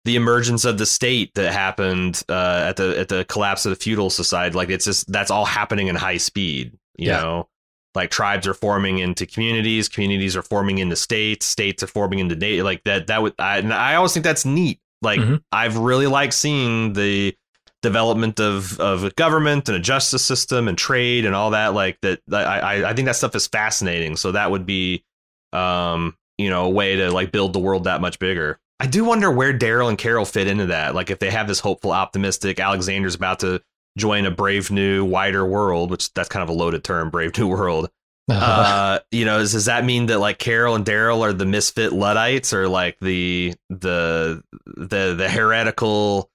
the 0.05 0.17
emergence 0.17 0.65
of 0.65 0.77
the 0.79 0.87
state 0.87 1.35
that 1.35 1.53
happened 1.53 2.23
uh, 2.29 2.65
at 2.69 2.77
the 2.77 2.99
at 2.99 3.09
the 3.09 3.25
collapse 3.25 3.65
of 3.67 3.71
the 3.71 3.77
feudal 3.77 4.11
society. 4.11 4.55
Like 4.55 4.69
it's 4.71 4.85
just 4.85 5.11
that's 5.11 5.31
all 5.31 5.45
happening 5.47 5.89
in 5.89 5.97
high 5.97 6.19
speed. 6.19 6.73
You 6.97 7.09
Yeah. 7.09 7.21
know, 7.21 7.49
like 7.95 8.11
tribes 8.11 8.47
are 8.47 8.55
forming 8.55 8.99
into 8.99 9.25
communities, 9.27 9.89
communities 9.89 10.37
are 10.37 10.43
forming 10.43 10.79
into 10.79 10.97
states, 10.97 11.47
states 11.47 11.83
are 11.83 11.87
forming 11.89 12.19
into 12.19 12.37
na- 12.37 12.63
like 12.65 12.85
that. 12.85 13.07
That 13.07 13.23
would 13.23 13.35
I, 13.39 13.59
and 13.59 13.73
I 13.73 13.95
always 13.95 14.13
think 14.13 14.25
that's 14.25 14.45
neat. 14.45 14.79
Like 15.01 15.21
Mhm. 15.21 15.43
I've 15.53 15.77
really 15.79 16.07
liked 16.07 16.35
seeing 16.35 16.93
the 16.95 17.35
development 17.83 18.41
of 18.41 18.81
of 18.81 19.05
a 19.05 19.11
government 19.11 19.69
and 19.69 19.77
a 19.77 19.81
justice 19.81 20.25
system 20.25 20.69
and 20.69 20.79
trade 20.79 21.27
and 21.27 21.35
all 21.35 21.51
that 21.51 21.75
like 21.75 21.99
that 22.01 22.21
I, 22.33 22.43
I 22.43 22.91
I 22.91 22.95
think 22.95 23.05
that 23.07 23.17
stuff 23.17 23.35
is 23.37 23.47
fascinating 23.47 24.17
so 24.17 24.33
that 24.33 24.51
would 24.51 24.65
be 24.65 25.05
um 25.53 26.17
you 26.39 26.49
know 26.49 26.65
a 26.65 26.71
way 26.71 26.97
to 26.97 27.11
like 27.13 27.31
build 27.31 27.53
the 27.53 27.59
world 27.59 27.85
that 27.85 28.01
much 28.01 28.19
bigger 28.19 28.59
I 28.81 28.87
do 28.87 29.05
wonder 29.05 29.31
where 29.31 29.57
Daryl 29.57 29.89
and 29.89 29.99
Carol 29.99 30.25
fit 30.25 30.47
into 30.47 30.67
that 30.67 30.95
like 30.95 31.11
if 31.11 31.19
they 31.19 31.31
have 31.31 31.47
this 31.47 31.61
hopeful 31.61 31.93
optimistic 31.93 32.61
Alexander's 32.61 33.15
about 33.15 33.41
to 33.41 33.63
join 33.97 34.27
a 34.27 34.31
brave 34.31 34.71
new 34.71 35.05
wider 35.05 35.47
world 35.47 35.91
which 35.91 36.13
that's 36.15 36.29
kind 36.29 36.43
of 36.43 36.49
a 36.49 36.53
loaded 36.53 36.83
term 36.83 37.11
brave 37.11 37.37
new 37.39 37.47
world 37.47 37.89
uh 38.31 38.99
you 39.11 39.25
know 39.25 39.39
does, 39.39 39.53
does 39.53 39.67
that 39.67 39.85
mean 39.85 40.07
that 40.07 40.19
like 40.19 40.39
carol 40.39 40.75
and 40.75 40.85
daryl 40.85 41.21
are 41.21 41.33
the 41.33 41.45
misfit 41.45 41.93
luddites 41.93 42.53
or 42.53 42.67
like 42.67 42.99
the 43.01 43.55
the 43.69 44.43
the 44.67 45.15
the 45.15 45.29
heretical 45.29 46.29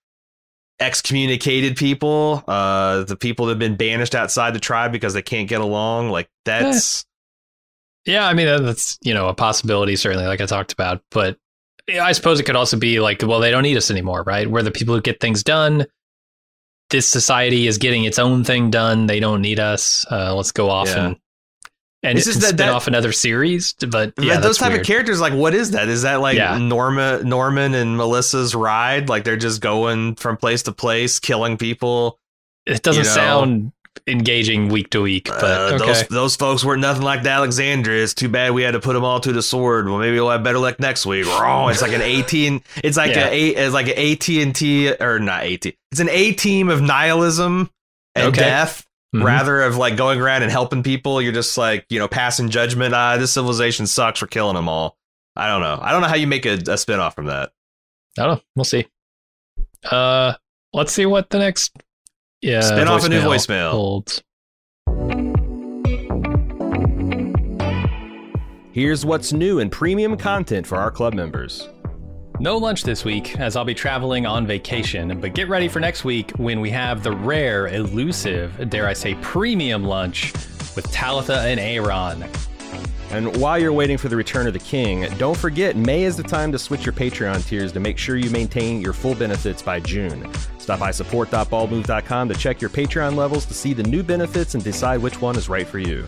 excommunicated 0.80 1.76
people 1.76 2.44
uh 2.48 3.04
the 3.04 3.18
people 3.18 3.48
that 3.48 3.54
have 3.54 3.60
been 3.60 3.76
banished 3.76 4.16
outside 4.16 4.54
the 4.54 4.60
tribe 4.60 4.92
because 4.92 5.14
they 5.14 5.22
can't 5.22 5.50
get 5.50 5.60
along 5.60 6.10
like 6.10 6.30
that's 6.46 7.06
yeah, 8.06 8.26
I 8.28 8.34
mean 8.34 8.48
that's 8.64 8.98
you 9.02 9.14
know 9.14 9.28
a 9.28 9.34
possibility 9.34 9.96
certainly, 9.96 10.26
like 10.26 10.42
I 10.42 10.46
talked 10.46 10.74
about. 10.74 11.04
But 11.12 11.38
I 11.98 12.12
suppose 12.12 12.40
it 12.40 12.44
could 12.44 12.56
also 12.56 12.78
be 12.78 13.00
like, 13.00 13.22
well, 13.22 13.40
they 13.40 13.52
don't 13.52 13.64
need 13.64 13.78
us 13.78 13.90
anymore, 13.90 14.24
right? 14.24 14.50
We're 14.50 14.62
the 14.64 14.72
people 14.72 14.96
who 14.96 15.02
get 15.02 15.20
things 15.20 15.44
done. 15.44 15.86
This 16.90 17.08
society 17.08 17.68
is 17.68 17.78
getting 17.78 18.04
its 18.04 18.18
own 18.20 18.44
thing 18.44 18.72
done. 18.72 19.06
They 19.08 19.20
don't 19.20 19.42
need 19.42 19.60
us. 19.60 20.06
Uh, 20.10 20.34
let's 20.36 20.52
go 20.52 20.70
off 20.70 20.88
Yeah. 20.90 21.06
and 21.08 21.16
and, 22.02 22.18
It's 22.18 22.26
just 22.28 22.40
that- 22.40 22.48
spin 22.48 22.58
that- 22.58 22.70
off 22.70 22.88
another 22.88 23.12
series. 23.12 23.74
But 23.74 24.14
yeah, 24.18 24.40
those 24.40 24.58
type 24.58 24.70
weird. 24.70 24.82
of 24.82 24.88
characters 24.88 25.20
like 25.20 25.34
what 25.34 25.54
is 25.54 25.72
that 25.72 25.90
is 25.90 26.04
that 26.04 26.22
like 26.22 26.38
Yeah. 26.38 26.58
norma 26.58 27.22
norman 27.24 27.74
and 27.76 27.98
melissa's 27.98 28.56
ride 28.56 29.10
like 29.10 29.26
they're 29.26 29.36
just 29.36 29.60
going 29.60 30.16
from 30.16 30.38
place 30.38 30.64
to 30.64 30.72
place 30.72 31.20
killing 31.20 31.58
people 31.58 32.18
It 32.66 32.82
doesn't 32.84 33.04
you 33.04 33.10
know, 33.10 33.14
sound 33.16 33.72
engaging 34.08 34.70
week 34.70 34.90
to 34.92 35.02
week, 35.02 35.26
but 35.28 35.44
Uh, 35.44 35.76
okay. 35.76 35.86
those 35.86 36.08
those 36.08 36.36
folks 36.36 36.64
weren't 36.64 36.82
nothing 36.82 37.04
like 37.04 37.24
the 37.24 37.30
Alexandria. 37.30 38.04
It's 38.04 38.14
too 38.14 38.30
bad 38.30 38.52
we 38.52 38.64
had 38.64 38.72
to 38.72 38.80
put 38.80 38.94
them 38.94 39.04
all 39.04 39.20
to 39.20 39.32
the 39.32 39.42
sword. 39.42 39.88
Well, 39.90 39.98
maybe 40.00 40.16
we'll 40.20 40.30
have 40.30 40.44
better 40.44 40.60
luck 40.60 40.80
next 40.80 41.06
week. 41.06 41.26
Wrong. 41.40 41.70
It's 41.72 41.82
like 41.82 41.94
an 41.94 42.02
eighteen. 42.02 42.64
It's 42.84 42.98
like 42.98 43.12
Yeah. 43.16 43.30
a 43.30 43.48
it's 43.50 43.74
like 43.74 43.88
an 43.88 43.98
AT 43.98 44.42
and 44.42 44.56
T 44.56 44.92
or 45.00 45.20
not 45.20 45.44
AT. 45.44 45.66
It's 45.92 46.00
an 46.00 46.10
A 46.10 46.32
team 46.34 46.70
of 46.70 46.82
nihilism 46.82 47.70
and 48.16 48.28
Okay. 48.28 48.42
death. 48.42 48.86
Mhm. 49.16 49.24
Rather 49.24 49.64
of 49.64 49.76
like 49.76 49.96
going 49.98 50.22
around 50.22 50.44
and 50.44 50.52
helping 50.52 50.84
people, 50.84 51.20
you're 51.22 51.32
just 51.34 51.58
like 51.58 51.86
you 51.90 51.98
know 52.00 52.08
passing 52.08 52.50
judgment. 52.50 52.94
Ah, 52.94 53.18
this 53.18 53.32
civilization 53.34 53.88
sucks. 53.88 54.22
We're 54.22 54.28
killing 54.28 54.56
them 54.56 54.70
all. 54.70 54.98
I 55.36 55.48
don't 55.48 55.62
know. 55.62 55.80
I 55.82 55.92
don't 55.92 56.02
know 56.02 56.08
how 56.08 56.16
you 56.16 56.28
make 56.28 56.46
a, 56.46 56.60
a 56.68 56.78
spin 56.78 57.00
off 57.00 57.16
from 57.16 57.26
that. 57.26 57.52
I 58.20 58.24
don't 58.24 58.36
know. 58.36 58.42
We'll 58.56 58.66
see. 58.66 58.86
Uh, 59.90 60.34
let's 60.74 60.92
see 60.92 61.06
what 61.06 61.30
the 61.30 61.40
next 61.40 61.72
yeah 62.42 62.62
Spin 62.62 62.88
off 62.88 63.06
a 63.06 63.10
new 63.10 63.22
voicemail. 63.22 63.72
holds. 63.72 64.24
Here's 68.72 69.06
what's 69.06 69.34
new 69.34 69.60
in 69.60 69.70
premium 69.70 70.16
content 70.16 70.66
for 70.66 70.78
our 70.78 70.92
club 70.92 71.14
members. 71.14 71.68
No 72.40 72.56
lunch 72.56 72.84
this 72.84 73.04
week, 73.04 73.38
as 73.38 73.58
I'll 73.58 73.66
be 73.66 73.74
traveling 73.74 74.26
on 74.26 74.48
vacation, 74.48 75.20
but 75.20 75.34
get 75.34 75.50
ready 75.50 75.68
for 75.68 75.82
next 75.82 76.06
week 76.06 76.32
when 76.38 76.62
we 76.62 76.70
have 76.70 77.04
the 77.04 77.12
rare, 77.12 77.68
elusive, 77.68 78.70
dare 78.70 78.88
I 78.88 78.94
say, 78.94 79.16
premium 79.16 79.84
lunch 79.84 80.32
with 80.76 80.90
Talitha 80.92 81.42
and 81.42 81.60
Aaron. 81.60 82.24
And 83.12 83.36
while 83.42 83.60
you're 83.60 83.74
waiting 83.74 83.98
for 83.98 84.08
the 84.08 84.16
return 84.16 84.48
of 84.48 84.54
the 84.54 84.60
king, 84.60 85.06
don't 85.18 85.36
forget 85.36 85.76
May 85.76 86.04
is 86.04 86.16
the 86.16 86.24
time 86.24 86.52
to 86.54 86.60
switch 86.60 86.86
your 86.86 86.94
Patreon 86.94 87.46
tiers 87.46 87.74
to 87.74 87.80
make 87.82 87.98
sure 87.98 88.16
you 88.16 88.30
maintain 88.30 88.80
your 88.80 88.94
full 88.94 89.16
benefits 89.16 89.62
by 89.62 89.82
June. 89.82 90.32
Stop 90.70 90.82
by 90.82 90.92
support.baldmove.com 90.92 92.30
to 92.30 92.36
check 92.36 92.62
your 92.62 92.70
Patreon 92.70 93.16
levels 93.16 93.44
to 93.46 93.56
see 93.56 93.74
the 93.74 93.82
new 93.82 94.04
benefits 94.04 94.54
and 94.54 94.64
decide 94.64 95.02
which 95.02 95.20
one 95.20 95.36
is 95.36 95.50
right 95.50 95.66
for 95.66 95.80
you. 95.80 96.06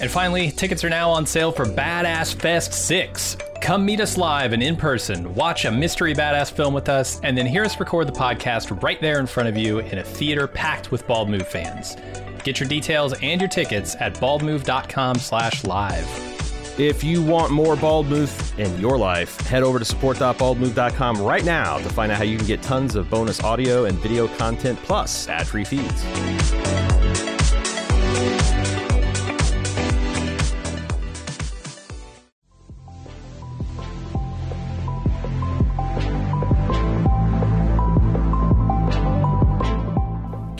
And 0.00 0.08
finally, 0.08 0.52
tickets 0.52 0.84
are 0.84 0.88
now 0.88 1.10
on 1.10 1.26
sale 1.26 1.50
for 1.50 1.64
Badass 1.64 2.40
Fest 2.40 2.72
6. 2.72 3.36
Come 3.60 3.84
meet 3.84 3.98
us 3.98 4.16
live 4.16 4.52
and 4.52 4.62
in 4.62 4.76
person, 4.76 5.34
watch 5.34 5.64
a 5.64 5.72
mystery 5.72 6.14
badass 6.14 6.52
film 6.52 6.72
with 6.72 6.88
us, 6.88 7.18
and 7.24 7.36
then 7.36 7.46
hear 7.46 7.64
us 7.64 7.80
record 7.80 8.06
the 8.06 8.12
podcast 8.12 8.80
right 8.80 9.00
there 9.00 9.18
in 9.18 9.26
front 9.26 9.48
of 9.48 9.56
you 9.56 9.80
in 9.80 9.98
a 9.98 10.04
theater 10.04 10.46
packed 10.46 10.92
with 10.92 11.04
Bald 11.08 11.28
Move 11.28 11.48
fans. 11.48 11.96
Get 12.44 12.60
your 12.60 12.68
details 12.68 13.12
and 13.22 13.40
your 13.40 13.50
tickets 13.50 13.96
at 13.98 14.14
baldmove.com 14.14 15.16
slash 15.16 15.64
live. 15.64 16.33
If 16.76 17.04
you 17.04 17.22
want 17.22 17.52
more 17.52 17.76
Bald 17.76 18.08
Move 18.08 18.58
in 18.58 18.80
your 18.80 18.98
life, 18.98 19.38
head 19.42 19.62
over 19.62 19.78
to 19.78 19.84
support.baldmove.com 19.84 21.22
right 21.22 21.44
now 21.44 21.78
to 21.78 21.88
find 21.88 22.10
out 22.10 22.18
how 22.18 22.24
you 22.24 22.36
can 22.36 22.46
get 22.46 22.62
tons 22.62 22.96
of 22.96 23.08
bonus 23.08 23.40
audio 23.44 23.84
and 23.84 23.96
video 23.98 24.26
content 24.26 24.76
plus 24.82 25.28
ad-free 25.28 25.64
feeds. 25.64 26.93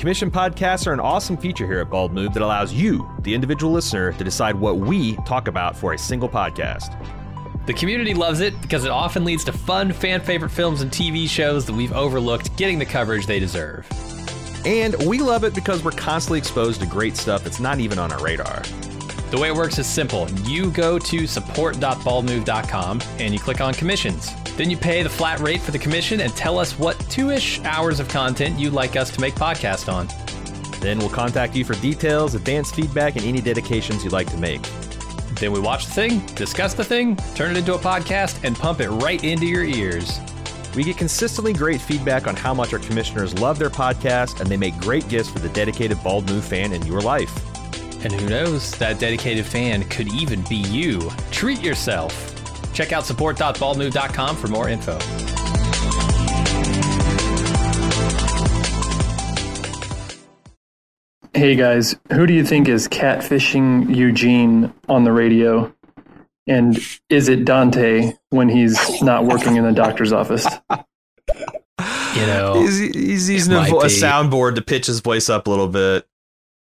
Commission 0.04 0.30
podcasts 0.30 0.86
are 0.86 0.92
an 0.92 1.00
awesome 1.00 1.34
feature 1.34 1.66
here 1.66 1.78
at 1.78 1.88
Bald 1.88 2.12
Move 2.12 2.34
that 2.34 2.42
allows 2.42 2.74
you, 2.74 3.10
the 3.22 3.34
individual 3.34 3.72
listener, 3.72 4.12
to 4.12 4.22
decide 4.22 4.54
what 4.54 4.76
we 4.76 5.16
talk 5.24 5.48
about 5.48 5.74
for 5.74 5.94
a 5.94 5.98
single 5.98 6.28
podcast. 6.28 6.94
The 7.64 7.72
community 7.72 8.12
loves 8.12 8.40
it 8.40 8.60
because 8.60 8.84
it 8.84 8.90
often 8.90 9.24
leads 9.24 9.44
to 9.44 9.52
fun, 9.52 9.94
fan 9.94 10.20
favorite 10.20 10.50
films 10.50 10.82
and 10.82 10.90
TV 10.90 11.26
shows 11.26 11.64
that 11.64 11.72
we've 11.72 11.94
overlooked 11.94 12.54
getting 12.58 12.78
the 12.78 12.84
coverage 12.84 13.24
they 13.24 13.40
deserve. 13.40 13.86
And 14.66 14.94
we 15.06 15.20
love 15.20 15.42
it 15.42 15.54
because 15.54 15.82
we're 15.82 15.92
constantly 15.92 16.38
exposed 16.38 16.82
to 16.82 16.86
great 16.86 17.16
stuff 17.16 17.42
that's 17.42 17.58
not 17.58 17.80
even 17.80 17.98
on 17.98 18.12
our 18.12 18.22
radar. 18.22 18.62
The 19.30 19.38
way 19.40 19.48
it 19.48 19.54
works 19.54 19.78
is 19.78 19.86
simple. 19.86 20.30
You 20.42 20.70
go 20.70 20.98
to 20.98 21.26
support.baldmove.com 21.26 23.00
and 23.20 23.32
you 23.32 23.40
click 23.40 23.62
on 23.62 23.72
commissions. 23.72 24.30
Then 24.56 24.70
you 24.70 24.76
pay 24.76 25.02
the 25.02 25.08
flat 25.08 25.40
rate 25.40 25.60
for 25.60 25.72
the 25.72 25.78
commission 25.78 26.20
and 26.20 26.34
tell 26.36 26.58
us 26.58 26.78
what 26.78 26.98
two 27.10 27.30
ish 27.30 27.60
hours 27.64 27.98
of 27.98 28.08
content 28.08 28.58
you'd 28.58 28.72
like 28.72 28.94
us 28.94 29.10
to 29.10 29.20
make 29.20 29.34
podcast 29.34 29.92
on. 29.92 30.08
Then 30.80 30.98
we'll 30.98 31.08
contact 31.08 31.56
you 31.56 31.64
for 31.64 31.74
details, 31.74 32.34
advanced 32.34 32.74
feedback, 32.74 33.16
and 33.16 33.24
any 33.24 33.40
dedications 33.40 34.04
you'd 34.04 34.12
like 34.12 34.30
to 34.30 34.36
make. 34.36 34.62
Then 35.40 35.50
we 35.50 35.58
watch 35.58 35.86
the 35.86 35.92
thing, 35.92 36.26
discuss 36.34 36.74
the 36.74 36.84
thing, 36.84 37.16
turn 37.34 37.50
it 37.50 37.56
into 37.56 37.74
a 37.74 37.78
podcast, 37.78 38.44
and 38.44 38.56
pump 38.56 38.80
it 38.80 38.90
right 38.90 39.22
into 39.24 39.46
your 39.46 39.64
ears. 39.64 40.20
We 40.76 40.84
get 40.84 40.96
consistently 40.96 41.52
great 41.52 41.80
feedback 41.80 42.26
on 42.26 42.36
how 42.36 42.54
much 42.54 42.72
our 42.72 42.78
commissioners 42.78 43.38
love 43.38 43.58
their 43.58 43.70
podcast, 43.70 44.40
and 44.40 44.48
they 44.48 44.56
make 44.56 44.76
great 44.78 45.08
gifts 45.08 45.30
for 45.30 45.38
the 45.40 45.48
dedicated 45.48 46.02
Bald 46.04 46.28
Move 46.28 46.44
fan 46.44 46.72
in 46.72 46.84
your 46.86 47.00
life. 47.00 47.34
And 48.04 48.12
who 48.12 48.28
knows, 48.28 48.72
that 48.72 48.98
dedicated 48.98 49.46
fan 49.46 49.84
could 49.84 50.12
even 50.12 50.42
be 50.42 50.56
you. 50.56 51.10
Treat 51.30 51.62
yourself. 51.62 52.33
Check 52.74 52.92
out 52.92 53.06
support.baldmove.com 53.06 54.36
for 54.36 54.48
more 54.48 54.68
info. 54.68 54.98
Hey 61.32 61.56
guys, 61.56 61.96
who 62.12 62.26
do 62.26 62.32
you 62.32 62.44
think 62.44 62.68
is 62.68 62.86
catfishing 62.86 63.94
Eugene 63.94 64.72
on 64.88 65.02
the 65.04 65.12
radio? 65.12 65.74
And 66.46 66.78
is 67.08 67.28
it 67.28 67.44
Dante 67.44 68.12
when 68.30 68.48
he's 68.48 69.02
not 69.02 69.24
working 69.24 69.56
in 69.56 69.64
the 69.64 69.72
doctor's 69.72 70.12
office? 70.12 70.46
You 72.14 72.26
know, 72.26 72.54
He's, 72.60 72.78
he's 72.78 73.30
using 73.30 73.54
a, 73.54 73.62
a 73.62 73.86
soundboard 73.86 74.54
to 74.54 74.62
pitch 74.62 74.86
his 74.86 75.00
voice 75.00 75.28
up 75.28 75.48
a 75.48 75.50
little 75.50 75.66
bit. 75.66 76.06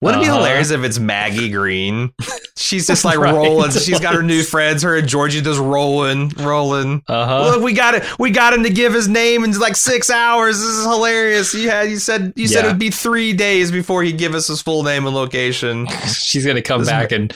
Wouldn't 0.02 0.24
Uh-huh. 0.24 0.32
be 0.34 0.38
hilarious 0.38 0.72
if 0.72 0.84
it's 0.84 0.98
Maggie 0.98 1.50
Greene? 1.50 2.12
She's 2.58 2.88
just 2.88 3.06
like 3.06 3.18
Right. 3.20 3.34
rolling. 3.34 3.70
She's 3.72 4.00
got 4.00 4.16
her 4.16 4.24
new 4.24 4.42
friends. 4.54 4.82
Her 4.82 4.98
and 4.98 5.08
Georgie 5.08 5.42
just 5.42 5.60
rolling, 5.60 6.30
rolling. 6.40 7.04
uh 7.08 7.26
huh. 7.28 7.44
Look, 7.52 7.64
we 7.64 7.74
got 7.74 7.94
it. 7.96 8.04
We 8.20 8.32
got 8.32 8.54
him 8.54 8.64
to 8.64 8.70
give 8.72 8.94
his 8.94 9.08
name 9.08 9.44
in 9.44 9.52
like 9.60 9.76
six 9.76 10.10
hours. 10.10 10.58
This 10.60 10.68
is 10.70 10.86
hilarious. 10.86 11.54
You 11.54 11.70
had 11.70 11.90
you 11.90 11.98
said 11.98 12.34
you 12.36 12.48
said 12.48 12.66
it'd 12.66 12.80
be 12.80 12.90
three 12.90 13.34
days 13.34 13.72
before 13.72 14.02
he'd 14.04 14.18
give 14.18 14.34
us 14.34 14.48
his 14.48 14.62
full 14.62 14.82
name 14.84 15.06
and 15.06 15.16
location. 15.16 15.88
She's 16.08 16.46
gonna 16.46 16.62
come 16.64 16.80
This- 16.82 16.90
back 16.90 17.12
and 17.12 17.32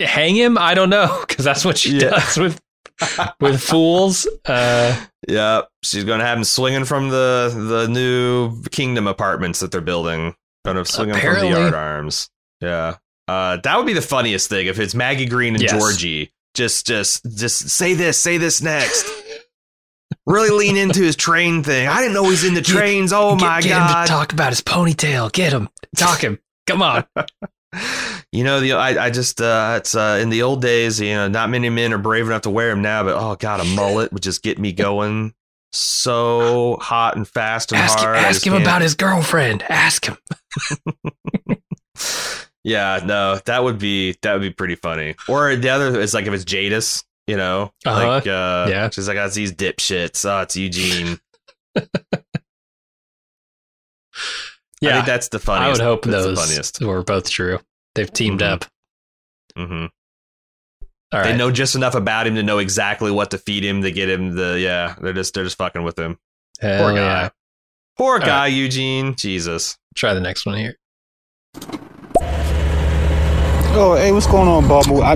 hang 0.00 0.34
him. 0.34 0.58
I 0.58 0.74
don't 0.74 0.90
know 0.90 1.24
because 1.28 1.44
that's 1.44 1.64
what 1.64 1.78
she 1.78 1.98
Yeah. 1.98 2.10
does 2.10 2.36
with 2.38 2.60
with 3.40 3.62
fools. 3.62 4.26
Uh, 4.46 4.98
Yeah, 5.28 5.62
she's 5.84 6.04
gonna 6.04 6.24
have 6.24 6.38
him 6.38 6.44
swinging 6.44 6.84
from 6.84 7.08
the 7.10 7.52
the 7.54 7.86
new 7.88 8.62
Kingdom 8.70 9.06
apartments 9.06 9.60
that 9.60 9.70
they're 9.70 9.80
building. 9.80 10.34
Gonna 10.64 10.84
swing 10.84 11.08
him 11.10 11.16
from 11.20 11.34
the 11.40 11.48
yard 11.48 11.74
arms. 11.74 12.30
Yeah, 12.60 12.96
uh, 13.28 13.56
that 13.62 13.76
would 13.76 13.86
be 13.86 13.92
the 13.94 14.02
funniest 14.02 14.48
thing 14.50 14.66
if 14.66 14.78
it's 14.78 14.94
Maggie 14.94 15.26
Greene 15.26 15.54
and 15.54 15.62
Yes. 15.62 15.72
Georgie. 15.72 16.32
Just, 16.54 16.84
just, 16.86 17.24
just 17.36 17.68
say 17.70 17.94
this, 17.94 18.18
say 18.18 18.36
this 18.36 18.60
next. 18.60 19.08
really 20.26 20.50
lean 20.50 20.76
into 20.76 21.00
his 21.00 21.14
train 21.16 21.62
thing. 21.62 21.86
I 21.88 22.00
didn't 22.00 22.12
know 22.14 22.24
he's 22.28 22.44
into 22.44 22.60
Get- 22.60 22.66
trains. 22.76 23.12
Oh 23.12 23.36
get, 23.36 23.44
my 23.46 23.60
get 23.60 23.70
him 23.72 23.78
god! 23.78 24.06
to 24.06 24.10
talk 24.12 24.32
about 24.32 24.48
his 24.50 24.60
ponytail. 24.60 25.32
Get 25.32 25.52
him. 25.52 25.68
Talk 25.96 26.20
him. 26.22 26.38
Come 26.66 26.82
on. 26.82 27.04
You 28.32 28.42
know, 28.44 28.60
the 28.60 28.72
I, 28.72 29.06
I 29.06 29.10
just 29.10 29.40
uh, 29.40 29.74
it's 29.78 29.94
uh, 29.94 30.18
in 30.20 30.28
the 30.30 30.42
old 30.42 30.60
days. 30.62 31.00
You 31.00 31.14
know, 31.14 31.28
not 31.28 31.50
many 31.50 31.68
men 31.68 31.92
are 31.92 31.98
brave 31.98 32.26
enough 32.26 32.42
to 32.42 32.50
wear 32.50 32.70
them 32.70 32.82
now. 32.82 33.02
But 33.04 33.14
oh 33.16 33.36
god, 33.36 33.60
a 33.60 33.64
mullet 33.64 34.12
would 34.12 34.22
just 34.22 34.42
get 34.42 34.58
me 34.58 34.72
going 34.72 35.34
so 35.72 36.76
hot 36.80 37.16
and 37.16 37.26
fast 37.28 37.72
and 37.72 37.80
ask 37.80 37.98
him, 37.98 38.04
hard. 38.04 38.16
I 38.18 38.22
ask 38.22 38.46
him 38.46 38.52
can't- 38.52 38.64
about 38.64 38.82
his 38.82 38.94
girlfriend. 38.94 39.62
Ask 39.68 40.06
him. 40.06 40.16
Yeah, 42.62 43.00
no, 43.02 43.38
that 43.46 43.64
would 43.64 43.78
be 43.78 44.16
that 44.20 44.34
would 44.34 44.42
be 44.42 44.50
pretty 44.50 44.74
funny. 44.74 45.14
Or 45.28 45.56
the 45.56 45.70
other 45.70 45.98
is 45.98 46.12
like 46.12 46.26
if 46.26 46.34
it's 46.34 46.44
Jadis, 46.44 47.02
you 47.26 47.38
know, 47.38 47.72
Uh-huh. 47.86 48.06
like 48.06 48.26
uh, 48.26 48.66
Yeah. 48.68 48.90
she's 48.90 49.08
like, 49.08 49.16
"Oh, 49.16 49.24
it's 49.24 49.34
these 49.34 49.50
dipshits. 49.54 50.28
Oh, 50.28 50.42
it's 50.42 50.56
Eugene." 50.58 51.18
I 51.76 51.82
Yeah, 54.82 54.94
think 54.96 55.06
that's 55.06 55.28
the 55.28 55.38
funniest. 55.38 55.80
I 55.80 55.84
would 55.84 55.90
hope 55.90 56.04
that's 56.04 56.24
those 56.24 56.36
the 56.38 56.42
funniest. 56.46 56.80
were 56.82 57.02
both 57.02 57.30
true. 57.30 57.60
They've 57.94 58.12
teamed 58.12 58.40
Mhm. 58.40 58.50
up. 58.52 58.64
hmm 59.56 59.86
All 61.12 61.22
They 61.22 61.30
right. 61.30 61.36
know 61.36 61.50
just 61.50 61.74
enough 61.74 61.94
about 61.94 62.26
him 62.26 62.36
to 62.36 62.42
know 62.42 62.58
exactly 62.58 63.10
what 63.10 63.30
to 63.32 63.38
feed 63.38 63.64
him 63.64 63.82
to 63.82 63.90
get 63.90 64.08
him 64.08 64.34
the 64.36 64.58
yeah. 64.60 64.94
They're 65.00 65.12
just 65.12 65.34
they're 65.34 65.44
just 65.44 65.58
fucking 65.58 65.82
with 65.82 65.98
him. 65.98 66.18
Hell 66.60 66.82
Poor 66.84 66.92
guy. 66.94 67.00
yeah. 67.00 67.28
Poor 67.98 68.14
All 68.20 68.26
guy, 68.26 68.46
Eugene. 68.46 69.14
Jesus. 69.16 69.76
Try 69.96 70.14
the 70.14 70.20
next 70.20 70.46
one 70.46 70.56
here. 70.56 70.76
Oh, 73.72 73.94
hey, 73.96 74.10
what's 74.12 74.26
going 74.26 74.48
on, 74.48 74.66
Bubble? 74.68 75.02
I, 75.02 75.12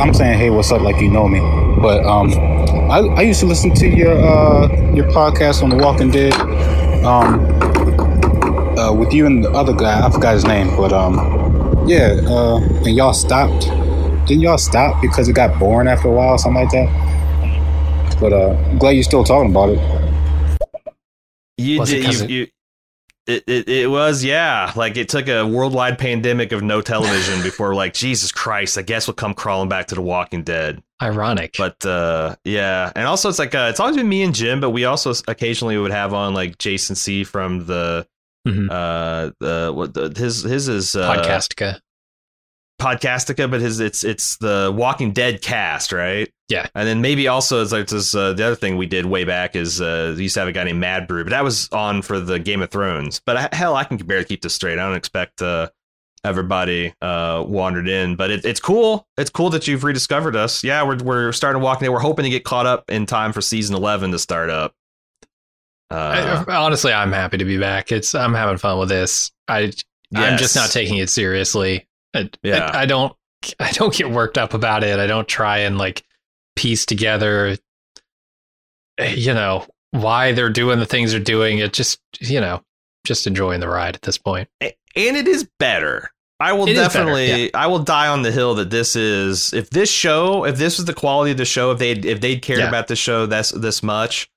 I'm 0.00 0.14
saying, 0.14 0.38
hey, 0.38 0.50
what's 0.50 0.70
up? 0.72 0.80
Like 0.80 1.00
you 1.00 1.10
know 1.10 1.28
me, 1.28 1.40
but 1.80 2.04
um, 2.04 2.30
I, 2.90 2.98
I 3.00 3.20
used 3.22 3.40
to 3.40 3.46
listen 3.46 3.74
to 3.74 3.86
your 3.88 4.12
uh 4.18 4.68
your 4.94 5.06
podcast 5.10 5.62
on 5.62 5.68
The 5.70 5.76
Walking 5.76 6.10
Dead, 6.10 6.32
um, 7.04 7.38
uh, 8.78 8.92
with 8.92 9.12
you 9.12 9.26
and 9.26 9.44
the 9.44 9.50
other 9.50 9.74
guy. 9.74 10.06
I 10.06 10.10
forgot 10.10 10.34
his 10.34 10.44
name, 10.44 10.68
but 10.76 10.92
um, 10.92 11.16
yeah, 11.88 12.16
uh, 12.26 12.56
and 12.86 12.96
y'all 12.96 13.12
stopped. 13.12 13.68
Didn't 14.28 14.42
y'all 14.42 14.58
stop 14.58 15.00
because 15.02 15.28
it 15.28 15.32
got 15.32 15.58
boring 15.58 15.88
after 15.88 16.08
a 16.08 16.12
while, 16.12 16.34
or 16.34 16.38
something 16.38 16.62
like 16.62 16.70
that? 16.72 18.16
But 18.20 18.32
uh, 18.32 18.50
I'm 18.70 18.78
glad 18.78 18.90
you're 18.90 19.02
still 19.02 19.24
talking 19.24 19.50
about 19.50 19.70
it. 19.70 19.78
You 21.56 21.80
Was 21.80 21.90
it 21.92 22.02
you, 22.02 22.24
it- 22.24 22.30
you 22.30 22.46
it, 23.26 23.44
it, 23.46 23.68
it 23.68 23.90
was 23.90 24.24
yeah 24.24 24.72
like 24.74 24.96
it 24.96 25.10
took 25.10 25.28
a 25.28 25.46
worldwide 25.46 25.98
pandemic 25.98 26.52
of 26.52 26.62
no 26.62 26.80
television 26.80 27.42
before 27.42 27.74
like 27.74 27.92
jesus 27.92 28.32
christ 28.32 28.78
i 28.78 28.82
guess 28.82 29.06
we'll 29.06 29.12
come 29.12 29.34
crawling 29.34 29.68
back 29.68 29.88
to 29.88 29.94
the 29.94 30.00
walking 30.00 30.42
dead 30.44 30.82
Ironic. 31.02 31.54
but 31.58 31.84
uh 31.84 32.36
yeah 32.44 32.90
and 32.96 33.06
also 33.06 33.28
it's 33.28 33.38
like 33.38 33.54
uh, 33.54 33.66
it's 33.68 33.80
always 33.80 33.96
been 33.96 34.08
me 34.08 34.22
and 34.22 34.34
jim 34.34 34.60
but 34.60 34.70
we 34.70 34.86
also 34.86 35.12
occasionally 35.28 35.76
would 35.76 35.90
have 35.90 36.14
on 36.14 36.32
like 36.32 36.56
jason 36.56 36.96
c 36.96 37.22
from 37.22 37.66
the 37.66 38.06
Mhm. 38.46 38.70
uh 38.70 39.30
the 39.40 39.72
what 39.74 39.92
the, 39.92 40.08
his 40.16 40.42
his 40.44 40.68
is 40.70 40.94
uh 40.96 41.14
Podcastica. 41.14 41.80
Podcastica 42.80 43.50
but 43.50 43.60
his 43.60 43.80
it's 43.80 44.04
it's 44.04 44.36
the 44.38 44.72
walking 44.76 45.12
dead 45.12 45.42
cast 45.42 45.90
right 45.92 46.32
Yeah. 46.48 46.66
and 46.74 46.86
then 46.86 47.00
maybe 47.00 47.26
also 47.26 47.60
it's 47.60 47.72
like 47.72 47.88
this 47.88 48.14
uh, 48.14 48.32
the 48.34 48.44
other 48.46 48.54
thing 48.54 48.76
we 48.76 48.86
did 48.86 49.04
way 49.06 49.24
back 49.24 49.56
is 49.56 49.80
uh 49.80 50.14
used 50.16 50.34
to 50.34 50.40
have 50.40 50.48
a 50.48 50.52
guy 50.52 50.62
named 50.64 50.78
mad 50.78 51.08
brew 51.08 51.24
but 51.24 51.30
that 51.30 51.42
was 51.42 51.68
on 51.72 52.02
for 52.02 52.20
the 52.20 52.38
game 52.38 52.62
of 52.62 52.70
thrones 52.70 53.20
but 53.26 53.36
I, 53.36 53.48
hell 53.52 53.74
i 53.74 53.82
can 53.84 53.96
barely 53.96 54.24
keep 54.24 54.42
this 54.42 54.54
straight 54.54 54.78
i 54.78 54.86
don't 54.86 54.94
expect 54.96 55.42
uh 55.42 55.70
everybody 56.24 56.94
uh 57.02 57.44
wandered 57.46 57.88
in 57.88 58.14
but 58.16 58.30
it, 58.30 58.44
it's 58.44 58.60
cool 58.60 59.08
it's 59.16 59.30
cool 59.30 59.50
that 59.50 59.66
you've 59.66 59.82
rediscovered 59.84 60.36
us 60.36 60.62
yeah 60.62 60.82
we're, 60.84 60.98
we're 60.98 61.32
starting 61.32 61.60
to 61.60 61.64
walk 61.64 61.80
we're 61.80 61.98
hoping 61.98 62.24
to 62.24 62.30
get 62.30 62.44
caught 62.44 62.66
up 62.66 62.84
in 62.88 63.06
time 63.06 63.32
for 63.32 63.40
season 63.40 63.74
11 63.74 64.12
to 64.12 64.18
start 64.18 64.50
up 64.50 64.74
uh, 65.90 66.44
I, 66.46 66.54
honestly, 66.54 66.92
I'm 66.92 67.12
happy 67.12 67.38
to 67.38 67.46
be 67.46 67.56
back. 67.58 67.90
It's 67.92 68.14
I'm 68.14 68.34
having 68.34 68.58
fun 68.58 68.78
with 68.78 68.90
this. 68.90 69.30
I 69.48 69.72
I'm 70.14 70.36
just 70.36 70.54
not 70.54 70.70
taking 70.70 70.98
it 70.98 71.08
seriously. 71.08 71.87
I, 72.14 72.30
Yeah. 72.42 72.70
I, 72.72 72.82
I 72.82 72.86
don't 72.86 73.14
I 73.60 73.70
don't 73.72 73.94
get 73.94 74.10
worked 74.10 74.38
up 74.38 74.54
about 74.54 74.84
it. 74.84 74.98
I 74.98 75.06
don't 75.06 75.28
try 75.28 75.58
and 75.58 75.78
like 75.78 76.02
piece 76.56 76.84
together 76.86 77.56
you 79.14 79.32
know 79.32 79.64
why 79.92 80.32
they're 80.32 80.50
doing 80.50 80.78
the 80.78 80.86
things 80.86 81.12
they're 81.12 81.20
doing. 81.20 81.58
It 81.58 81.72
just 81.72 82.00
you 82.20 82.40
know 82.40 82.62
just 83.06 83.26
enjoying 83.26 83.60
the 83.60 83.68
ride 83.68 83.94
at 83.94 84.02
this 84.02 84.18
point. 84.18 84.48
And 84.60 84.72
it 84.94 85.28
is 85.28 85.48
better. 85.58 86.10
I 86.40 86.52
will 86.52 86.68
It 86.68 86.72
is 86.72 86.78
better, 86.78 86.88
definitely 87.06 87.54
I 87.54 87.66
will 87.66 87.78
die 87.80 88.08
on 88.08 88.22
the 88.22 88.30
hill 88.32 88.54
that 88.56 88.70
this 88.70 88.94
is 88.96 89.52
if 89.52 89.70
this 89.70 89.90
show 89.90 90.44
if 90.44 90.56
this 90.56 90.78
was 90.78 90.84
the 90.84 90.94
quality 90.94 91.32
of 91.32 91.36
the 91.36 91.44
show 91.44 91.70
if 91.72 91.78
they 91.78 91.92
if 91.92 92.20
they'd 92.20 92.40
cared 92.42 92.60
Yeah. 92.60 92.68
about 92.68 92.86
the 92.88 92.96
show 92.96 93.26
that's 93.26 93.50
this 93.50 93.82
much 93.82 94.30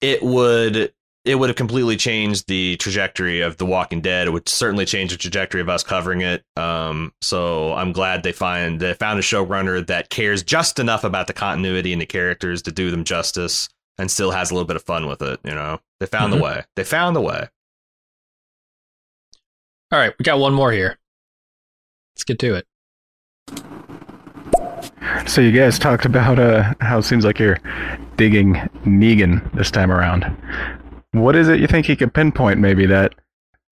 it 0.00 0.22
would 0.22 0.92
it 1.28 1.34
would 1.34 1.50
have 1.50 1.56
completely 1.56 1.94
changed 1.96 2.48
the 2.48 2.76
trajectory 2.78 3.42
of 3.42 3.58
The 3.58 3.66
Walking 3.66 4.00
Dead. 4.00 4.26
It 4.26 4.30
would 4.30 4.48
certainly 4.48 4.86
change 4.86 5.10
the 5.10 5.18
trajectory 5.18 5.60
of 5.60 5.68
us 5.68 5.82
covering 5.82 6.22
it. 6.22 6.42
Um, 6.56 7.12
so 7.20 7.74
I'm 7.74 7.92
glad 7.92 8.22
they 8.22 8.32
find 8.32 8.80
they 8.80 8.94
found 8.94 9.18
a 9.18 9.22
showrunner 9.22 9.86
that 9.88 10.08
cares 10.08 10.42
just 10.42 10.78
enough 10.78 11.04
about 11.04 11.26
the 11.26 11.34
continuity 11.34 11.92
and 11.92 12.00
the 12.00 12.06
characters 12.06 12.62
to 12.62 12.72
do 12.72 12.90
them 12.90 13.04
justice 13.04 13.68
and 13.98 14.10
still 14.10 14.30
has 14.30 14.50
a 14.50 14.54
little 14.54 14.66
bit 14.66 14.76
of 14.76 14.82
fun 14.84 15.06
with 15.06 15.20
it. 15.20 15.38
You 15.44 15.50
know, 15.54 15.80
they 16.00 16.06
found 16.06 16.32
Mhm. 16.32 16.38
the 16.38 16.42
way. 16.42 16.64
They 16.76 16.84
found 16.84 17.14
the 17.14 17.20
way. 17.20 17.48
All 19.92 19.98
right, 19.98 20.14
we 20.18 20.22
got 20.22 20.38
one 20.38 20.54
more 20.54 20.72
here. 20.72 20.98
Let's 22.16 22.24
get 22.24 22.38
to 22.38 22.54
it. 22.54 22.66
So 25.26 25.42
you 25.42 25.52
guys 25.52 25.78
talked 25.78 26.06
about 26.06 26.38
uh, 26.38 26.72
how 26.80 26.98
it 26.98 27.02
seems 27.02 27.24
like 27.26 27.38
you're 27.38 27.58
digging 28.16 28.54
Negan 28.86 29.52
this 29.52 29.70
time 29.70 29.90
around. 29.92 30.24
What 31.12 31.36
is 31.36 31.48
it 31.48 31.60
you 31.60 31.66
think 31.66 31.86
he 31.86 31.96
could 31.96 32.12
pinpoint 32.14 32.60
maybe 32.60 32.86
that 32.86 33.14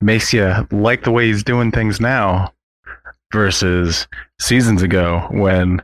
makes 0.01 0.33
you 0.33 0.67
like 0.71 1.05
the 1.05 1.11
way 1.11 1.27
he's 1.27 1.43
doing 1.45 1.71
things 1.71 2.01
now 2.01 2.53
versus 3.33 4.07
seasons 4.41 4.83
ago 4.83 5.27
when 5.31 5.83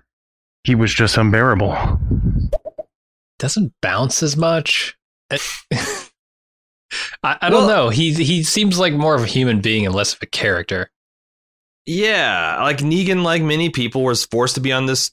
he 0.64 0.74
was 0.74 0.92
just 0.94 1.16
unbearable? 1.16 1.76
Doesn't 3.38 3.72
bounce 3.82 4.22
as 4.22 4.36
much. 4.36 4.96
Eh, 5.30 5.38
I, 7.22 7.36
I 7.40 7.50
don't 7.50 7.66
Well- 7.66 7.84
know. 7.84 7.88
He 7.90 8.12
he 8.14 8.42
seems 8.42 8.78
like 8.78 8.92
more 8.94 9.14
of 9.14 9.22
a 9.22 9.26
human 9.26 9.60
being 9.60 9.86
and 9.86 9.94
less 9.94 10.14
of 10.14 10.22
a 10.22 10.26
character. 10.26 10.90
Yeah, 11.84 12.62
like 12.62 12.78
Negan, 12.78 13.24
like 13.24 13.42
many 13.42 13.68
people, 13.70 14.04
was 14.04 14.24
forced 14.26 14.54
to 14.54 14.60
be 14.60 14.70
on 14.72 14.86
this 14.86 15.10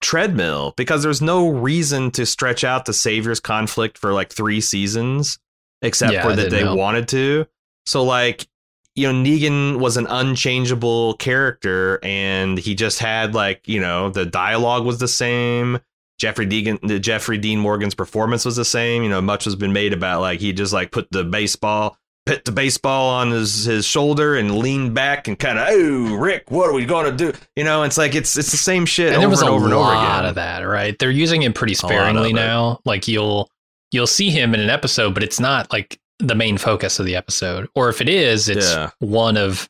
treadmill 0.00 0.74
because 0.76 1.02
there's 1.02 1.20
no 1.22 1.48
reason 1.48 2.10
to 2.12 2.24
stretch 2.26 2.62
out 2.62 2.84
the 2.84 2.92
Savior's 2.92 3.40
conflict 3.40 3.98
for 3.98 4.12
like 4.12 4.32
three 4.32 4.60
seasons, 4.60 5.38
except 5.82 6.12
Yeah, 6.12 6.22
for 6.22 6.34
that 6.34 6.50
they 6.50 6.60
help. 6.60 6.78
wanted 6.78 7.08
to. 7.08 7.46
So, 7.84 8.02
like, 8.04 8.46
you 8.94 9.10
know, 9.10 9.28
Negan 9.28 9.78
was 9.78 9.96
an 9.96 10.06
unchangeable 10.08 11.14
character 11.14 11.98
and 12.02 12.58
he 12.58 12.74
just 12.74 12.98
had, 12.98 13.34
like, 13.34 13.66
you 13.66 13.80
know, 13.80 14.10
the 14.10 14.24
dialogue 14.26 14.84
was 14.84 14.98
the 14.98 15.08
same. 15.08 15.78
Jeffrey 16.18 16.46
Deegan, 16.46 16.78
the 16.86 17.00
Jeffrey 17.00 17.38
Dean 17.38 17.58
Morgan's 17.58 17.94
performance 17.94 18.44
was 18.44 18.54
the 18.56 18.64
same. 18.64 19.02
You 19.02 19.08
know, 19.08 19.20
much 19.20 19.44
has 19.44 19.56
been 19.56 19.72
made 19.72 19.92
about 19.92 20.20
like 20.20 20.38
he 20.40 20.52
just 20.52 20.72
like 20.72 20.92
put 20.92 21.10
the 21.10 21.24
baseball, 21.24 21.96
put 22.26 22.44
the 22.44 22.52
baseball 22.52 23.10
on 23.10 23.32
his 23.32 23.64
his 23.64 23.84
shoulder 23.84 24.36
and 24.36 24.56
leaned 24.58 24.94
back 24.94 25.26
and 25.26 25.36
kind 25.36 25.58
of, 25.58 25.66
oh, 25.70 26.14
Rick, 26.14 26.50
what 26.52 26.68
are 26.68 26.72
we 26.74 26.84
going 26.84 27.06
to 27.10 27.32
do? 27.32 27.36
You 27.56 27.64
know, 27.64 27.82
it's 27.82 27.98
like 27.98 28.14
it's 28.14 28.36
it's 28.36 28.52
the 28.52 28.56
same 28.56 28.86
shit 28.86 29.06
and 29.08 29.16
over 29.16 29.20
there 29.22 29.30
was 29.30 29.40
and 29.40 29.50
over 29.50 29.64
and 29.64 29.74
over 29.74 29.82
lot 29.84 30.18
again. 30.18 30.28
of 30.28 30.34
that, 30.36 30.60
right? 30.60 30.96
They're 30.96 31.10
using 31.10 31.42
it 31.42 31.56
pretty 31.56 31.74
sparingly 31.74 32.32
now. 32.32 32.80
Like 32.84 33.08
you'll 33.08 33.50
you'll 33.92 34.06
see 34.06 34.30
him 34.30 34.54
in 34.54 34.60
an 34.60 34.70
episode, 34.70 35.14
but 35.14 35.22
it's 35.22 35.38
not 35.40 35.72
like 35.72 36.00
the 36.18 36.34
main 36.34 36.58
focus 36.58 36.98
of 36.98 37.06
the 37.06 37.14
episode. 37.16 37.68
Or 37.74 37.88
if 37.88 38.00
it 38.00 38.08
is, 38.08 38.48
it's 38.48 38.72
Yeah. 38.72 38.90
one 38.98 39.36
of 39.36 39.68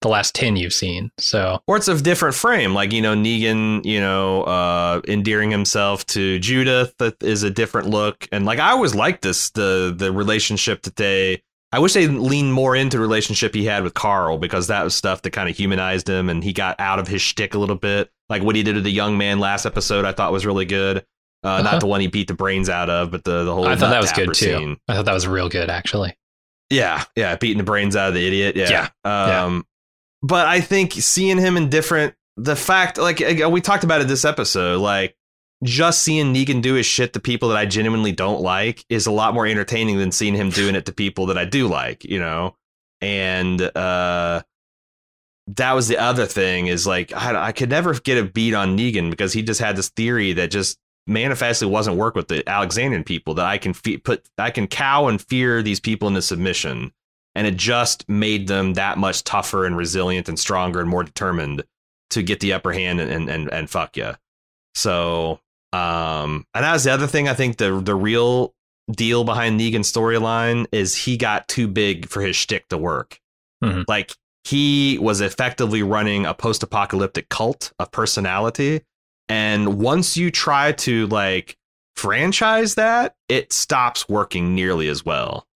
the 0.00 0.08
last 0.08 0.32
ten 0.34 0.54
you've 0.56 0.72
seen. 0.72 1.10
So 1.18 1.60
or 1.66 1.76
it's 1.76 1.88
a 1.88 2.00
different 2.00 2.36
frame 2.36 2.72
like 2.72 2.92
you 2.92 3.02
know 3.02 3.16
negan 3.16 3.84
you 3.84 4.00
know 4.00 4.42
uh 4.44 5.00
endearing 5.08 5.50
himself 5.50 6.06
to 6.06 6.38
judith 6.38 6.94
that 6.98 7.20
is 7.20 7.42
a 7.42 7.50
different 7.50 7.88
look 7.88 8.28
and 8.30 8.44
like 8.46 8.60
i 8.60 8.70
always 8.70 8.94
liked 8.94 9.22
this 9.22 9.50
the 9.50 9.92
the 9.96 10.12
relationship 10.12 10.82
that 10.82 10.94
they 10.94 11.42
i 11.72 11.80
wish 11.80 11.94
they 11.94 12.06
leaned 12.06 12.52
more 12.52 12.76
into 12.76 12.96
the 12.96 13.00
relationship 13.00 13.52
he 13.56 13.64
had 13.64 13.82
with 13.82 13.94
carl 13.94 14.38
because 14.38 14.68
that 14.68 14.84
was 14.84 14.94
stuff 14.94 15.22
that 15.22 15.32
kind 15.32 15.48
of 15.48 15.56
humanized 15.56 16.08
him 16.08 16.28
and 16.28 16.44
he 16.44 16.52
got 16.52 16.78
out 16.78 17.00
of 17.00 17.08
his 17.08 17.20
shtick 17.20 17.54
a 17.54 17.58
little 17.58 17.74
bit 17.74 18.08
like 18.28 18.44
what 18.44 18.54
he 18.54 18.62
did 18.62 18.74
to 18.74 18.80
the 18.80 18.90
young 18.92 19.18
man 19.18 19.40
last 19.40 19.66
episode 19.66 20.04
i 20.04 20.12
thought 20.12 20.30
was 20.30 20.46
really 20.46 20.64
good 20.64 21.04
uh, 21.44 21.48
Uh-huh. 21.48 21.62
not 21.62 21.80
the 21.80 21.86
one 21.86 22.00
he 22.00 22.06
beat 22.08 22.28
the 22.28 22.34
brains 22.34 22.68
out 22.68 22.90
of 22.90 23.10
but 23.10 23.24
the 23.24 23.44
the 23.44 23.54
whole 23.54 23.66
I 23.66 23.76
thought 23.76 23.90
that 23.90 24.00
was 24.00 24.12
good 24.12 24.28
too. 24.34 24.34
scene. 24.34 24.76
I 24.88 24.94
thought 24.94 25.04
that 25.06 25.14
was 25.14 25.26
real 25.26 25.48
good 25.48 25.70
actually. 25.70 26.16
Yeah, 26.70 27.04
yeah, 27.16 27.36
beating 27.36 27.58
the 27.58 27.64
brains 27.64 27.96
out 27.96 28.08
of 28.08 28.14
the 28.14 28.26
idiot. 28.26 28.54
Yeah. 28.56 28.88
Yeah, 29.02 29.44
Um 29.44 29.66
but 30.22 30.46
I 30.46 30.60
think 30.60 30.92
seeing 30.92 31.38
him 31.38 31.56
in 31.56 31.68
different 31.70 32.14
the 32.36 32.56
fact 32.56 32.98
like 32.98 33.20
uh, 33.22 33.48
we 33.48 33.60
talked 33.60 33.84
about 33.84 34.00
it 34.00 34.08
this 34.08 34.24
episode 34.24 34.80
like 34.80 35.16
just 35.64 36.02
seeing 36.02 36.32
Negan 36.34 36.60
do 36.62 36.74
his 36.74 36.86
shit 36.86 37.12
to 37.14 37.20
people 37.20 37.48
that 37.48 37.58
I 37.58 37.66
genuinely 37.66 38.12
don't 38.12 38.40
like 38.40 38.84
is 38.88 39.06
a 39.06 39.10
lot 39.12 39.34
more 39.34 39.44
entertaining 39.46 39.98
than 39.98 40.12
seeing 40.12 40.34
him 40.34 40.50
doing 40.50 40.74
it 40.76 40.86
to 40.86 40.92
people 40.92 41.26
that 41.26 41.38
I 41.38 41.44
do 41.44 41.66
like, 41.68 42.04
you 42.04 42.18
know. 42.20 42.56
And 43.00 43.60
uh 43.76 44.42
that 45.56 45.72
was 45.72 45.88
the 45.88 45.96
other 45.98 46.26
thing 46.26 46.66
is 46.66 46.86
like 46.86 47.12
I, 47.12 47.46
I 47.46 47.52
could 47.52 47.70
never 47.70 47.94
get 47.94 48.18
a 48.18 48.24
beat 48.24 48.54
on 48.54 48.76
Negan 48.76 49.08
because 49.10 49.32
he 49.32 49.42
just 49.42 49.60
had 49.60 49.76
this 49.76 49.88
theory 49.88 50.32
that 50.34 50.50
just 50.50 50.78
manifestly 51.08 51.66
wasn't 51.66 51.96
work 51.96 52.14
with 52.14 52.28
the 52.28 52.48
Alexandrian 52.48 53.02
people 53.02 53.34
that 53.34 53.46
I 53.46 53.58
can 53.58 53.72
fe- 53.72 53.96
put 53.96 54.28
I 54.38 54.50
can 54.50 54.66
cow 54.68 55.08
and 55.08 55.20
fear 55.20 55.62
these 55.62 55.80
people 55.80 56.06
into 56.08 56.22
submission 56.22 56.92
and 57.34 57.46
it 57.46 57.56
just 57.56 58.08
made 58.08 58.46
them 58.48 58.74
that 58.74 58.98
much 58.98 59.24
tougher 59.24 59.64
and 59.64 59.76
resilient 59.76 60.28
and 60.28 60.38
stronger 60.38 60.80
and 60.80 60.88
more 60.88 61.04
determined 61.04 61.64
to 62.10 62.22
get 62.22 62.40
the 62.40 62.52
upper 62.52 62.72
hand 62.72 63.00
and 63.00 63.10
and 63.10 63.28
and, 63.28 63.52
and 63.52 63.70
fuck 63.70 63.96
you. 63.96 64.12
So 64.74 65.40
um 65.72 66.46
and 66.54 66.64
that 66.64 66.72
was 66.72 66.84
the 66.84 66.92
other 66.92 67.06
thing 67.06 67.28
I 67.28 67.34
think 67.34 67.56
the 67.56 67.80
the 67.80 67.94
real 67.94 68.54
deal 68.90 69.24
behind 69.24 69.60
Negan's 69.60 69.90
storyline 69.92 70.66
is 70.72 70.96
he 70.96 71.16
got 71.16 71.46
too 71.48 71.68
big 71.68 72.08
for 72.08 72.22
his 72.22 72.36
shtick 72.36 72.68
to 72.68 72.78
work. 72.78 73.20
Mhm. 73.62 73.84
Like 73.88 74.14
he 74.44 74.98
was 74.98 75.20
effectively 75.20 75.82
running 75.82 76.24
a 76.24 76.32
post-apocalyptic 76.32 77.28
cult 77.28 77.72
of 77.78 77.90
personality 77.90 78.80
and 79.28 79.78
once 79.78 80.16
you 80.16 80.30
try 80.30 80.72
to 80.72 81.06
like 81.08 81.56
franchise 81.96 82.76
that 82.76 83.16
it 83.28 83.52
stops 83.52 84.08
working 84.08 84.54
nearly 84.54 84.88
as 84.88 85.04
well. 85.04 85.46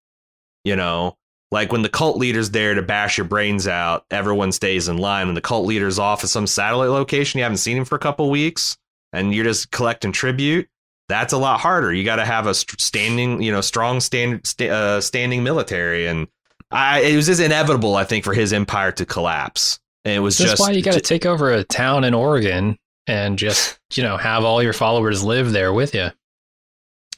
You 0.64 0.76
know 0.76 1.16
like 1.50 1.70
when 1.70 1.82
the 1.82 1.88
cult 1.88 2.16
leader's 2.16 2.50
there 2.50 2.74
to 2.74 2.82
bash 2.82 3.18
your 3.18 3.26
brains 3.26 3.68
out 3.68 4.04
everyone 4.10 4.52
stays 4.52 4.88
in 4.88 4.96
line. 4.96 5.26
When 5.26 5.34
the 5.34 5.40
cult 5.40 5.66
leader's 5.66 5.98
off 5.98 6.24
at 6.24 6.30
some 6.30 6.46
satellite 6.46 6.90
location 6.90 7.38
you 7.38 7.44
haven't 7.44 7.58
seen 7.58 7.76
him 7.76 7.84
for 7.84 7.96
a 7.96 8.00
couple 8.00 8.30
weeks 8.30 8.76
and 9.12 9.34
you're 9.34 9.44
just 9.44 9.70
collecting 9.70 10.12
tribute 10.12 10.68
that's 11.08 11.32
a 11.32 11.38
lot 11.38 11.60
harder. 11.60 11.92
You 11.92 12.04
got 12.04 12.16
to 12.16 12.24
have 12.24 12.46
a 12.46 12.54
standing 12.54 13.42
you 13.42 13.52
know 13.52 13.60
strong 13.60 14.00
stand, 14.00 14.46
sta- 14.46 14.70
uh, 14.70 15.00
standing 15.00 15.42
military. 15.42 16.06
And 16.06 16.26
I, 16.70 17.00
it 17.00 17.16
was 17.16 17.26
just 17.26 17.40
inevitable 17.40 17.96
i 17.96 18.04
think 18.04 18.24
for 18.24 18.32
his 18.34 18.52
empire 18.52 18.92
to 18.92 19.04
collapse. 19.04 19.78
And 20.04 20.14
it 20.14 20.20
was 20.20 20.38
That's 20.38 20.52
just 20.52 20.60
why 20.60 20.72
you 20.72 20.82
got 20.82 20.94
to 20.94 21.00
take 21.00 21.26
over 21.26 21.52
a 21.52 21.62
town 21.62 22.02
in 22.02 22.12
Oregon 22.14 22.76
and 23.06 23.38
just 23.38 23.78
you 23.94 24.02
know 24.02 24.16
have 24.16 24.44
all 24.44 24.62
your 24.62 24.72
followers 24.72 25.22
live 25.24 25.52
there 25.52 25.72
with 25.72 25.94
you. 25.94 26.10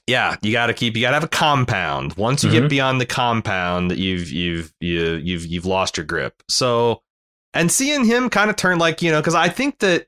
Yeah, 0.06 0.36
you 0.42 0.52
got 0.52 0.66
to 0.66 0.74
keep. 0.74 0.96
You 0.96 1.02
got 1.02 1.10
to 1.10 1.14
have 1.14 1.24
a 1.24 1.28
compound. 1.28 2.14
Once 2.16 2.44
you 2.44 2.50
Mhm. 2.50 2.52
get 2.52 2.68
beyond 2.70 3.00
the 3.00 3.06
compound, 3.06 3.96
you've 3.96 4.30
you've 4.30 4.72
you, 4.80 5.14
you've 5.14 5.46
you've 5.46 5.64
lost 5.66 5.96
your 5.96 6.04
grip. 6.04 6.42
So, 6.48 7.02
and 7.54 7.72
seeing 7.72 8.04
him 8.04 8.28
kind 8.28 8.50
of 8.50 8.56
turn 8.56 8.78
like 8.78 9.00
you 9.00 9.10
know, 9.10 9.20
because 9.20 9.34
I 9.34 9.48
think 9.48 9.78
that 9.78 10.06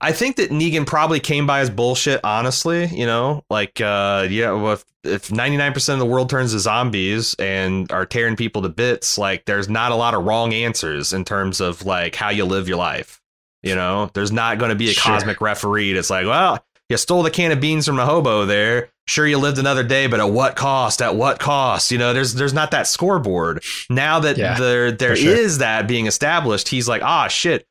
I 0.00 0.10
think 0.12 0.36
that 0.36 0.50
Negan 0.50 0.84
probably 0.86 1.20
came 1.20 1.46
by 1.46 1.60
his 1.60 1.70
bullshit. 1.70 2.20
Honestly, 2.24 2.86
you 2.86 3.06
know, 3.06 3.44
like 3.48 3.80
uh, 3.80 4.26
yeah, 4.28 4.50
well, 4.50 4.72
if 4.72 4.84
if 5.04 5.30
ninety 5.30 5.56
nine 5.56 5.72
percent 5.72 6.00
of 6.02 6.06
the 6.06 6.12
world 6.12 6.28
turns 6.28 6.50
to 6.52 6.58
zombies 6.58 7.34
and 7.38 7.90
are 7.92 8.04
tearing 8.04 8.34
people 8.34 8.62
to 8.62 8.68
bits, 8.68 9.16
like 9.16 9.44
there's 9.44 9.68
not 9.68 9.92
a 9.92 9.96
lot 9.96 10.14
of 10.14 10.24
wrong 10.24 10.52
answers 10.52 11.12
in 11.12 11.24
terms 11.24 11.60
of 11.60 11.84
like 11.86 12.16
how 12.16 12.30
you 12.30 12.44
live 12.44 12.66
your 12.66 12.78
life. 12.78 13.20
You 13.62 13.74
know, 13.74 14.10
there's 14.14 14.30
not 14.32 14.58
going 14.58 14.68
to 14.70 14.74
be 14.76 14.88
a 14.88 14.92
Sure. 14.92 15.14
cosmic 15.14 15.40
referee 15.40 15.92
that's 15.92 16.10
like, 16.10 16.26
well, 16.26 16.64
you 16.88 16.96
stole 16.96 17.22
the 17.22 17.30
can 17.30 17.50
of 17.52 17.60
beans 17.60 17.86
from 17.86 17.98
a 17.98 18.06
hobo 18.06 18.46
there. 18.46 18.90
Sure, 19.06 19.26
you 19.26 19.38
lived 19.38 19.58
another 19.58 19.82
day, 19.82 20.06
but 20.06 20.20
at 20.20 20.30
what 20.30 20.54
cost? 20.54 21.02
At 21.02 21.16
what 21.16 21.38
cost? 21.40 21.90
You 21.90 21.98
know, 21.98 22.12
there's 22.12 22.34
there's 22.34 22.52
not 22.54 22.70
that 22.72 22.86
scoreboard. 22.86 23.62
Now 23.90 24.20
that 24.20 24.36
Yeah, 24.36 24.58
there 24.58 24.92
there 24.92 25.16
sure. 25.16 25.34
is 25.34 25.58
that 25.58 25.88
being 25.88 26.06
established, 26.06 26.68
he's 26.68 26.88
like, 26.88 27.02
ah, 27.02 27.26
shit. 27.28 27.66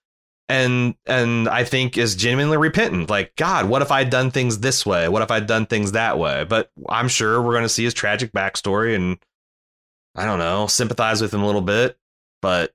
And 0.49 0.95
and 1.05 1.47
I 1.47 1.63
think 1.63 1.97
is 1.97 2.15
genuinely 2.15 2.57
repentant. 2.57 3.09
Like, 3.09 3.35
God, 3.35 3.67
what 3.69 3.81
if 3.81 3.91
I'd 3.91 4.09
done 4.09 4.31
things 4.31 4.59
this 4.59 4.85
way? 4.85 5.07
What 5.09 5.21
if 5.21 5.29
I'd 5.31 5.45
done 5.47 5.65
things 5.67 5.91
that 5.93 6.17
way? 6.17 6.43
But 6.43 6.71
I'm 6.89 7.07
sure 7.07 7.41
we're 7.41 7.53
gonna 7.53 7.69
see 7.69 7.83
his 7.83 7.93
tragic 7.93 8.31
backstory 8.31 8.95
and 8.95 9.17
I 10.15 10.25
don't 10.25 10.39
know, 10.39 10.65
sympathize 10.67 11.21
with 11.21 11.33
him 11.33 11.43
a 11.43 11.45
little 11.45 11.61
bit. 11.61 11.97
But 12.41 12.73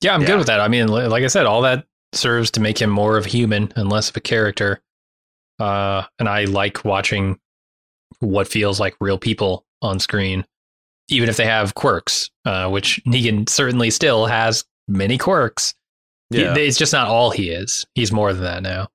Yeah, 0.00 0.14
I'm 0.14 0.20
Yeah. 0.22 0.28
good 0.28 0.38
with 0.38 0.46
that. 0.46 0.60
I 0.60 0.68
mean, 0.68 0.88
like 0.88 1.24
I 1.24 1.26
said, 1.26 1.44
all 1.46 1.62
that 1.62 1.84
serves 2.12 2.50
to 2.52 2.60
make 2.60 2.80
him 2.80 2.90
more 2.90 3.16
of 3.16 3.26
a 3.26 3.28
human 3.28 3.72
and 3.76 3.90
less 3.90 4.08
of 4.10 4.16
a 4.16 4.20
character. 4.20 4.80
Uh, 5.58 6.04
and 6.18 6.28
I 6.28 6.44
like 6.44 6.84
watching 6.84 7.38
what 8.20 8.48
feels 8.48 8.80
like 8.80 8.96
real 9.00 9.18
people 9.18 9.64
on 9.82 9.98
screen, 10.00 10.44
even 11.08 11.28
if 11.28 11.36
they 11.36 11.44
have 11.46 11.74
quirks, 11.74 12.30
uh, 12.44 12.68
which 12.68 13.00
Negan 13.06 13.48
certainly 13.48 13.90
still 13.90 14.26
has 14.26 14.64
many 14.86 15.18
quirks. 15.18 15.74
He- 16.30 16.42
yeah. 16.42 16.54
it's 16.56 16.78
just 16.78 16.92
not 16.92 17.08
all 17.08 17.30
he 17.30 17.50
is. 17.50 17.86
He's 17.94 18.12
more 18.12 18.32
than 18.32 18.44
that 18.44 18.62
now. 18.62 18.88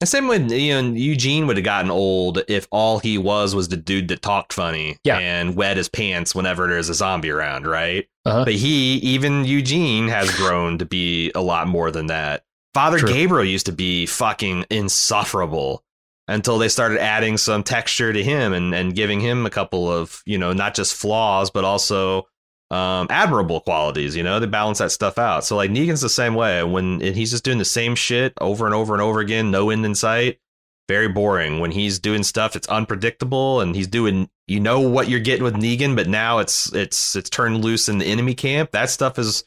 The 0.00 0.06
same 0.06 0.28
with 0.28 0.50
you 0.52 0.74
know, 0.82 0.92
Eugene 0.92 1.46
would 1.46 1.56
have 1.56 1.64
gotten 1.64 1.90
old 1.90 2.42
if 2.48 2.68
all 2.70 2.98
he 2.98 3.16
was 3.16 3.54
was 3.54 3.68
the 3.68 3.78
dude 3.78 4.08
that 4.08 4.20
talked 4.20 4.52
funny 4.52 4.98
Yeah. 5.04 5.16
and 5.18 5.56
wet 5.56 5.78
his 5.78 5.88
pants 5.88 6.34
whenever 6.34 6.66
there's 6.68 6.90
a 6.90 6.94
zombie 6.94 7.30
around, 7.30 7.66
right? 7.66 8.06
Uh-huh. 8.26 8.44
But 8.44 8.54
he, 8.54 8.96
even 8.96 9.46
Eugene, 9.46 10.08
has 10.08 10.30
grown 10.36 10.76
to 10.78 10.84
be 10.84 11.32
a 11.34 11.40
lot 11.40 11.66
more 11.66 11.90
than 11.90 12.08
that. 12.08 12.44
Father 12.76 12.98
True. 12.98 13.08
Gabriel 13.08 13.44
used 13.46 13.64
to 13.66 13.72
be 13.72 14.04
fucking 14.04 14.66
insufferable 14.68 15.82
until 16.28 16.58
they 16.58 16.68
started 16.68 16.98
adding 16.98 17.38
some 17.38 17.62
texture 17.62 18.12
to 18.12 18.22
him 18.22 18.52
and, 18.52 18.74
and 18.74 18.94
giving 18.94 19.18
him 19.18 19.46
a 19.46 19.50
couple 19.50 19.90
of, 19.90 20.22
you 20.26 20.36
know, 20.36 20.52
not 20.52 20.74
just 20.74 20.94
flaws, 20.94 21.50
but 21.50 21.64
also 21.64 22.26
um, 22.70 23.06
admirable 23.08 23.60
qualities, 23.62 24.14
you 24.14 24.22
know, 24.22 24.38
they 24.40 24.46
balance 24.46 24.76
that 24.76 24.92
stuff 24.92 25.16
out. 25.16 25.42
So 25.42 25.56
like 25.56 25.70
Negan's 25.70 26.02
the 26.02 26.10
same 26.10 26.34
way 26.34 26.62
when 26.64 27.00
and 27.00 27.16
he's 27.16 27.30
just 27.30 27.44
doing 27.44 27.56
the 27.56 27.64
same 27.64 27.94
shit 27.94 28.34
over 28.42 28.66
and 28.66 28.74
over 28.74 28.92
and 28.92 29.00
over 29.00 29.20
again, 29.20 29.50
no 29.50 29.70
end 29.70 29.86
in 29.86 29.94
sight. 29.94 30.38
Very 30.86 31.08
boring. 31.08 31.60
When 31.60 31.70
he's 31.70 31.98
doing 31.98 32.22
stuff, 32.22 32.56
it's 32.56 32.68
unpredictable, 32.68 33.60
and 33.60 33.74
he's 33.74 33.88
doing. 33.88 34.28
You 34.46 34.60
know 34.60 34.78
what 34.78 35.08
you're 35.08 35.18
getting 35.18 35.42
with 35.42 35.54
Negan, 35.54 35.96
but 35.96 36.08
now 36.08 36.38
it's 36.38 36.72
it's 36.72 37.16
it's 37.16 37.28
turned 37.28 37.64
loose 37.64 37.88
in 37.88 37.98
the 37.98 38.04
enemy 38.04 38.34
camp. 38.34 38.70
That 38.70 38.88
stuff 38.88 39.18
is 39.18 39.42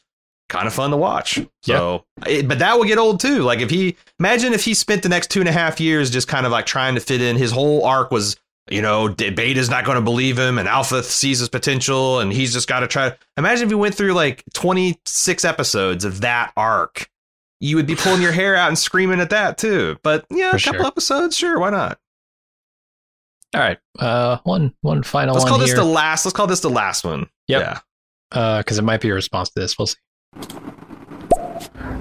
kind 0.50 0.66
of 0.66 0.74
fun 0.74 0.90
to 0.90 0.96
watch. 0.98 1.38
So, 1.62 2.04
it, 2.26 2.46
but 2.46 2.58
that 2.58 2.76
will 2.76 2.84
get 2.84 2.98
old 2.98 3.20
too. 3.20 3.38
Like 3.42 3.60
if 3.60 3.70
he 3.70 3.96
imagine 4.18 4.52
if 4.52 4.64
he 4.64 4.74
spent 4.74 5.02
the 5.02 5.08
next 5.08 5.30
two 5.30 5.40
and 5.40 5.48
a 5.48 5.52
half 5.52 5.80
years 5.80 6.10
just 6.10 6.28
kind 6.28 6.44
of 6.44 6.52
like 6.52 6.66
trying 6.66 6.94
to 6.96 7.00
fit 7.00 7.22
in. 7.22 7.36
His 7.36 7.50
whole 7.52 7.84
arc 7.84 8.10
was 8.10 8.36
you 8.70 8.82
know, 8.82 9.08
Beta's 9.08 9.68
not 9.68 9.84
going 9.84 9.96
to 9.96 10.00
believe 10.02 10.38
him, 10.38 10.56
and 10.56 10.68
Alpha 10.68 11.02
sees 11.02 11.40
his 11.40 11.48
potential, 11.48 12.20
and 12.20 12.32
he's 12.32 12.52
just 12.52 12.68
got 12.68 12.80
to 12.80 12.86
try. 12.86 13.16
Imagine 13.36 13.64
if 13.64 13.70
he 13.70 13.74
went 13.74 13.96
through 13.96 14.12
like 14.12 14.44
26 14.54 15.44
episodes 15.44 16.04
of 16.04 16.20
that 16.20 16.52
arc. 16.56 17.10
You 17.58 17.76
would 17.76 17.86
be 17.86 17.96
pulling 17.96 18.22
your 18.22 18.32
hair 18.32 18.54
out 18.54 18.68
and 18.68 18.78
screaming 18.78 19.18
at 19.20 19.30
that 19.30 19.58
too. 19.58 19.98
But 20.02 20.24
yeah, 20.30 20.52
For 20.52 20.56
a 20.56 20.60
couple 20.60 20.80
sure. 20.80 20.86
episodes, 20.86 21.36
sure, 21.36 21.58
why 21.58 21.70
not? 21.70 21.98
All 23.54 23.60
right, 23.60 23.78
uh, 23.98 24.38
one 24.44 24.72
one 24.82 25.02
final 25.02 25.34
Let's 25.34 25.44
one 25.44 25.50
call 25.50 25.58
this 25.58 25.74
the 25.74 25.84
last. 25.84 26.24
Let's 26.24 26.36
call 26.36 26.46
this 26.46 26.60
the 26.60 26.70
last 26.70 27.04
one. 27.04 27.28
Yep. 27.48 27.80
Yeah. 28.32 28.58
because 28.58 28.78
it 28.78 28.82
might 28.82 29.00
be 29.00 29.08
a 29.08 29.14
response 29.14 29.50
to 29.50 29.60
this. 29.60 29.76
We'll 29.76 29.88
see. 29.88 29.98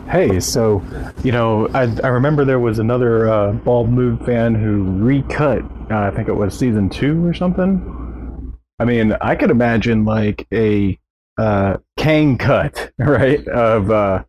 Hey, 0.10 0.40
so 0.40 0.82
you 1.24 1.32
know, 1.32 1.68
I 1.74 1.84
I 2.04 2.08
remember 2.08 2.44
there 2.44 2.60
was 2.60 2.80
another 2.80 3.30
uh, 3.30 3.52
Bald 3.52 3.90
Move 3.90 4.26
fan 4.26 4.56
who 4.56 4.84
recut. 4.84 5.62
Uh, 5.92 6.00
I 6.00 6.12
think 6.12 6.28
it 6.28 6.34
was 6.34 6.58
season 6.58 6.90
two 6.90 7.24
or 7.26 7.34
something. 7.34 8.58
I 8.80 8.86
mean, 8.86 9.14
I 9.22 9.36
could 9.36 9.52
imagine 9.52 10.06
like 10.06 10.48
a 10.52 11.00
uh, 11.38 11.78
Kang 11.98 12.40
cut, 12.40 12.92
right, 12.98 13.48
of 13.50 13.92
uh, 13.92 14.24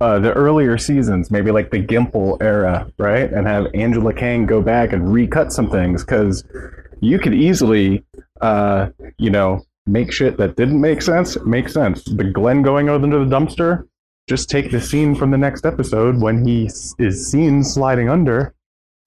uh, 0.00 0.18
the 0.18 0.32
earlier 0.34 0.76
seasons, 0.76 1.30
maybe 1.30 1.50
like 1.50 1.70
the 1.70 1.82
Gimple 1.82 2.36
era, 2.42 2.92
right? 2.98 3.32
And 3.32 3.46
have 3.46 3.68
Angela 3.74 4.12
Kang 4.12 4.44
go 4.44 4.60
back 4.60 4.92
and 4.92 5.10
recut 5.10 5.50
some 5.50 5.70
things 5.70 6.04
because 6.04 6.44
you 7.00 7.18
could 7.18 7.34
easily, 7.34 8.04
uh, 8.42 8.88
you 9.18 9.30
know, 9.30 9.62
make 9.86 10.12
shit 10.12 10.36
that 10.38 10.56
didn't 10.56 10.80
make 10.80 11.02
sense 11.02 11.36
make 11.44 11.68
sense. 11.68 12.04
The 12.04 12.24
Glenn 12.24 12.62
going 12.62 12.88
over 12.88 13.04
into 13.04 13.18
the 13.18 13.24
dumpster, 13.24 13.86
just 14.28 14.48
take 14.48 14.70
the 14.70 14.80
scene 14.80 15.14
from 15.14 15.30
the 15.30 15.38
next 15.38 15.66
episode 15.66 16.20
when 16.20 16.46
he 16.46 16.66
is 16.98 17.30
seen 17.30 17.64
sliding 17.64 18.08
under 18.08 18.54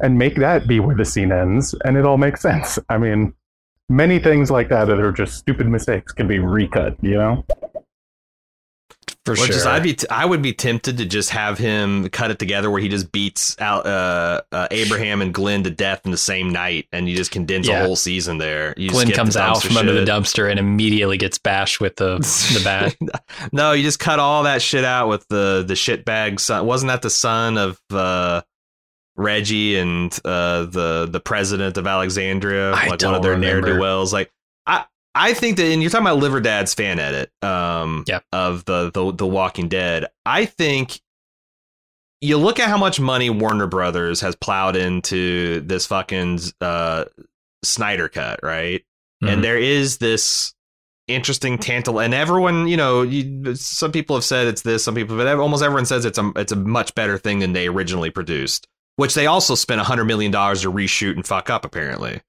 and 0.01 0.17
make 0.17 0.35
that 0.35 0.67
be 0.67 0.79
where 0.79 0.95
the 0.95 1.05
scene 1.05 1.31
ends 1.31 1.73
and 1.85 1.95
it 1.97 2.05
all 2.05 2.17
makes 2.17 2.41
sense. 2.41 2.77
I 2.89 2.97
mean, 2.97 3.33
many 3.89 4.19
things 4.19 4.51
like 4.51 4.69
that 4.69 4.85
that 4.85 4.99
are 4.99 5.11
just 5.11 5.37
stupid 5.37 5.67
mistakes 5.67 6.11
can 6.11 6.27
be 6.27 6.39
recut, 6.39 6.97
you 7.01 7.15
know? 7.15 7.45
For 9.25 9.31
Or 9.31 9.35
sure. 9.37 9.47
just 9.47 9.65
I'd 9.65 9.81
be 9.81 9.95
t- 9.95 10.07
I 10.09 10.23
would 10.23 10.43
be 10.43 10.53
tempted 10.53 10.97
to 10.99 11.05
just 11.05 11.31
have 11.31 11.57
him 11.57 12.07
cut 12.09 12.29
it 12.29 12.37
together 12.37 12.69
where 12.69 12.79
he 12.79 12.87
just 12.89 13.11
beats 13.11 13.59
out 13.59 13.87
uh, 13.87 14.41
uh, 14.51 14.67
Abraham 14.69 15.19
and 15.23 15.33
Glenn 15.33 15.63
to 15.63 15.71
death 15.71 16.01
in 16.05 16.11
the 16.11 16.17
same 16.17 16.51
night, 16.51 16.87
and 16.91 17.09
you 17.09 17.15
just 17.17 17.31
condense 17.31 17.67
Yeah. 17.67 17.81
a 17.81 17.85
whole 17.87 17.95
season 17.95 18.37
there. 18.37 18.75
You 18.77 18.89
Glenn 18.91 19.07
skip 19.07 19.15
the 19.15 19.19
comes 19.19 19.35
out 19.35 19.63
from 19.63 19.77
under 19.77 19.93
the 19.93 20.05
dumpster 20.05 20.47
and 20.49 20.59
immediately 20.59 21.17
gets 21.17 21.39
bashed 21.39 21.81
with 21.81 21.95
the 21.95 22.17
the 22.53 22.61
bat. 22.63 22.95
no, 23.51 23.71
you 23.71 23.81
just 23.81 23.97
cut 23.99 24.19
all 24.19 24.43
that 24.43 24.61
shit 24.61 24.85
out 24.85 25.07
with 25.09 25.27
the 25.29 25.63
the 25.67 25.73
shitbag 25.73 26.39
son. 26.39 26.65
Wasn't 26.67 26.89
that 26.89 27.01
the 27.01 27.09
son 27.09 27.57
of 27.57 27.79
uh, 27.91 28.41
Reggie 29.17 29.77
and 29.77 30.17
uh, 30.25 30.65
the 30.65 31.07
the 31.09 31.19
president 31.19 31.77
of 31.77 31.87
Alexandria, 31.87 32.71
I 32.73 32.87
like 32.87 33.01
one 33.01 33.15
of 33.15 33.23
their 33.23 33.37
ne'er 33.37 33.61
do 33.61 33.79
wells. 33.79 34.11
Like 34.13 34.31
I 34.67 34.85
I 35.15 35.33
think 35.33 35.57
that, 35.57 35.65
and 35.65 35.81
you're 35.81 35.89
talking 35.89 36.05
about 36.05 36.17
Liver 36.19 36.41
Dad's 36.41 36.73
fan 36.73 36.99
edit, 36.99 37.31
um, 37.41 38.03
Yep. 38.07 38.23
of 38.33 38.65
the 38.65 38.91
the 38.93 39.13
the 39.13 39.25
Walking 39.25 39.69
Dead. 39.69 40.05
I 40.25 40.45
think 40.45 40.99
you 42.21 42.37
look 42.37 42.59
at 42.59 42.67
how 42.69 42.77
much 42.77 42.99
money 42.99 43.29
Warner 43.29 43.67
Brothers 43.67 44.21
has 44.21 44.35
plowed 44.35 44.75
into 44.75 45.61
this 45.61 45.85
fucking 45.87 46.39
uh, 46.61 47.05
Snyder 47.63 48.09
cut, 48.09 48.39
right? 48.43 48.83
Mhm. 49.23 49.31
and 49.31 49.43
there 49.43 49.57
is 49.57 49.99
this 49.99 50.53
interesting 51.07 51.57
tantal 51.57 51.99
and 52.01 52.13
everyone 52.13 52.67
you 52.67 52.75
know 52.75 53.01
you, 53.03 53.55
some 53.55 53.91
people 53.91 54.15
have 54.15 54.25
said 54.25 54.45
it's 54.47 54.63
this 54.63 54.83
some 54.83 54.93
people 54.95 55.15
but 55.15 55.27
almost 55.39 55.63
everyone 55.63 55.85
says 55.85 56.03
it's 56.03 56.17
a 56.17 56.31
it's 56.35 56.51
a 56.51 56.55
much 56.55 56.93
better 56.95 57.17
thing 57.17 57.39
than 57.39 57.53
they 57.53 57.67
originally 57.67 58.09
produced 58.09 58.67
which 58.97 59.13
they 59.13 59.25
also 59.27 59.53
spent 59.55 59.79
a 59.79 59.83
hundred 59.85 60.03
million 60.05 60.31
dollars 60.31 60.63
to 60.63 60.71
reshoot 60.71 61.13
and 61.15 61.25
fuck 61.27 61.49
up 61.49 61.63
apparently 61.63 62.21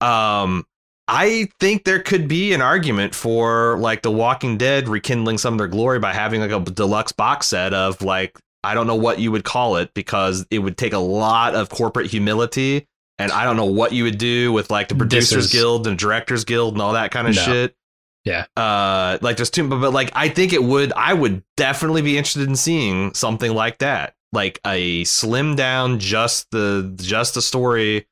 um 0.00 0.64
i 1.08 1.48
think 1.60 1.84
there 1.84 2.00
could 2.00 2.26
be 2.28 2.52
an 2.52 2.62
argument 2.62 3.14
for 3.14 3.76
like 3.78 4.02
the 4.02 4.10
walking 4.10 4.56
dead 4.56 4.88
rekindling 4.88 5.38
some 5.38 5.54
of 5.54 5.58
their 5.58 5.68
glory 5.68 5.98
by 5.98 6.12
having 6.12 6.40
like 6.40 6.50
a 6.50 6.60
deluxe 6.60 7.12
box 7.12 7.46
set 7.48 7.74
of 7.74 8.00
like 8.02 8.38
i 8.62 8.74
don't 8.74 8.86
know 8.86 8.94
what 8.94 9.18
you 9.18 9.30
would 9.30 9.44
call 9.44 9.76
it 9.76 9.92
because 9.94 10.46
it 10.50 10.58
would 10.60 10.76
take 10.76 10.92
a 10.92 10.98
lot 10.98 11.54
of 11.54 11.68
corporate 11.68 12.10
humility 12.10 12.86
and 13.16 13.30
I 13.30 13.44
don't 13.44 13.56
know 13.56 13.66
what 13.66 13.92
you 13.92 14.02
would 14.02 14.18
do 14.18 14.52
with 14.52 14.72
like 14.72 14.88
the 14.88 14.96
producers 14.96 15.44
is- 15.44 15.52
guild 15.52 15.86
and 15.86 15.96
directors 15.96 16.44
guild 16.44 16.72
and 16.74 16.82
all 16.82 16.94
that 16.94 17.12
kind 17.12 17.28
of 17.28 17.36
No. 17.36 17.42
shit. 17.42 17.76
Yeah. 18.24 18.46
Uh, 18.56 19.18
like 19.22 19.36
there's 19.36 19.50
two, 19.50 19.68
but, 19.68 19.80
but 19.80 19.92
like 19.92 20.10
I 20.16 20.28
think 20.30 20.52
it 20.52 20.64
would. 20.64 20.92
I 20.96 21.14
would 21.14 21.44
definitely 21.56 22.02
be 22.02 22.18
interested 22.18 22.48
in 22.48 22.56
seeing 22.56 23.14
something 23.14 23.54
like 23.54 23.78
that, 23.78 24.14
like 24.32 24.58
a 24.66 25.04
slim 25.04 25.54
down, 25.54 26.00
just 26.00 26.50
the 26.50 26.92
just 26.96 27.34
the 27.34 27.42
story, 27.42 28.08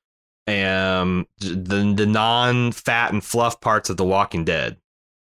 and 0.47 1.27
the 1.39 1.95
the 1.97 2.07
non 2.07 2.73
fat 2.73 3.13
and 3.13 3.25
fluff 3.25 3.61
parts 3.61 3.91
of 3.91 3.97
The 3.97 4.05
Walking 4.05 4.45
Dead. 4.45 4.77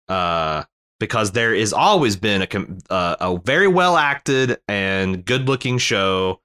Uh, 0.07 0.63
because 0.99 1.31
there 1.31 1.53
is 1.53 1.73
always 1.73 2.15
been 2.15 2.41
a 2.41 2.93
uh, 2.93 3.15
a 3.19 3.37
very 3.43 3.67
well 3.67 3.97
acted 3.97 4.57
and 4.67 5.25
good 5.25 5.47
looking 5.47 5.77
show 5.77 6.41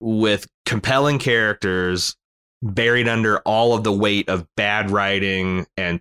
with 0.00 0.46
compelling 0.66 1.18
characters 1.18 2.16
buried 2.62 3.08
under 3.08 3.38
all 3.40 3.74
of 3.74 3.84
the 3.84 3.92
weight 3.92 4.28
of 4.28 4.46
bad 4.56 4.90
writing 4.90 5.66
and 5.76 6.00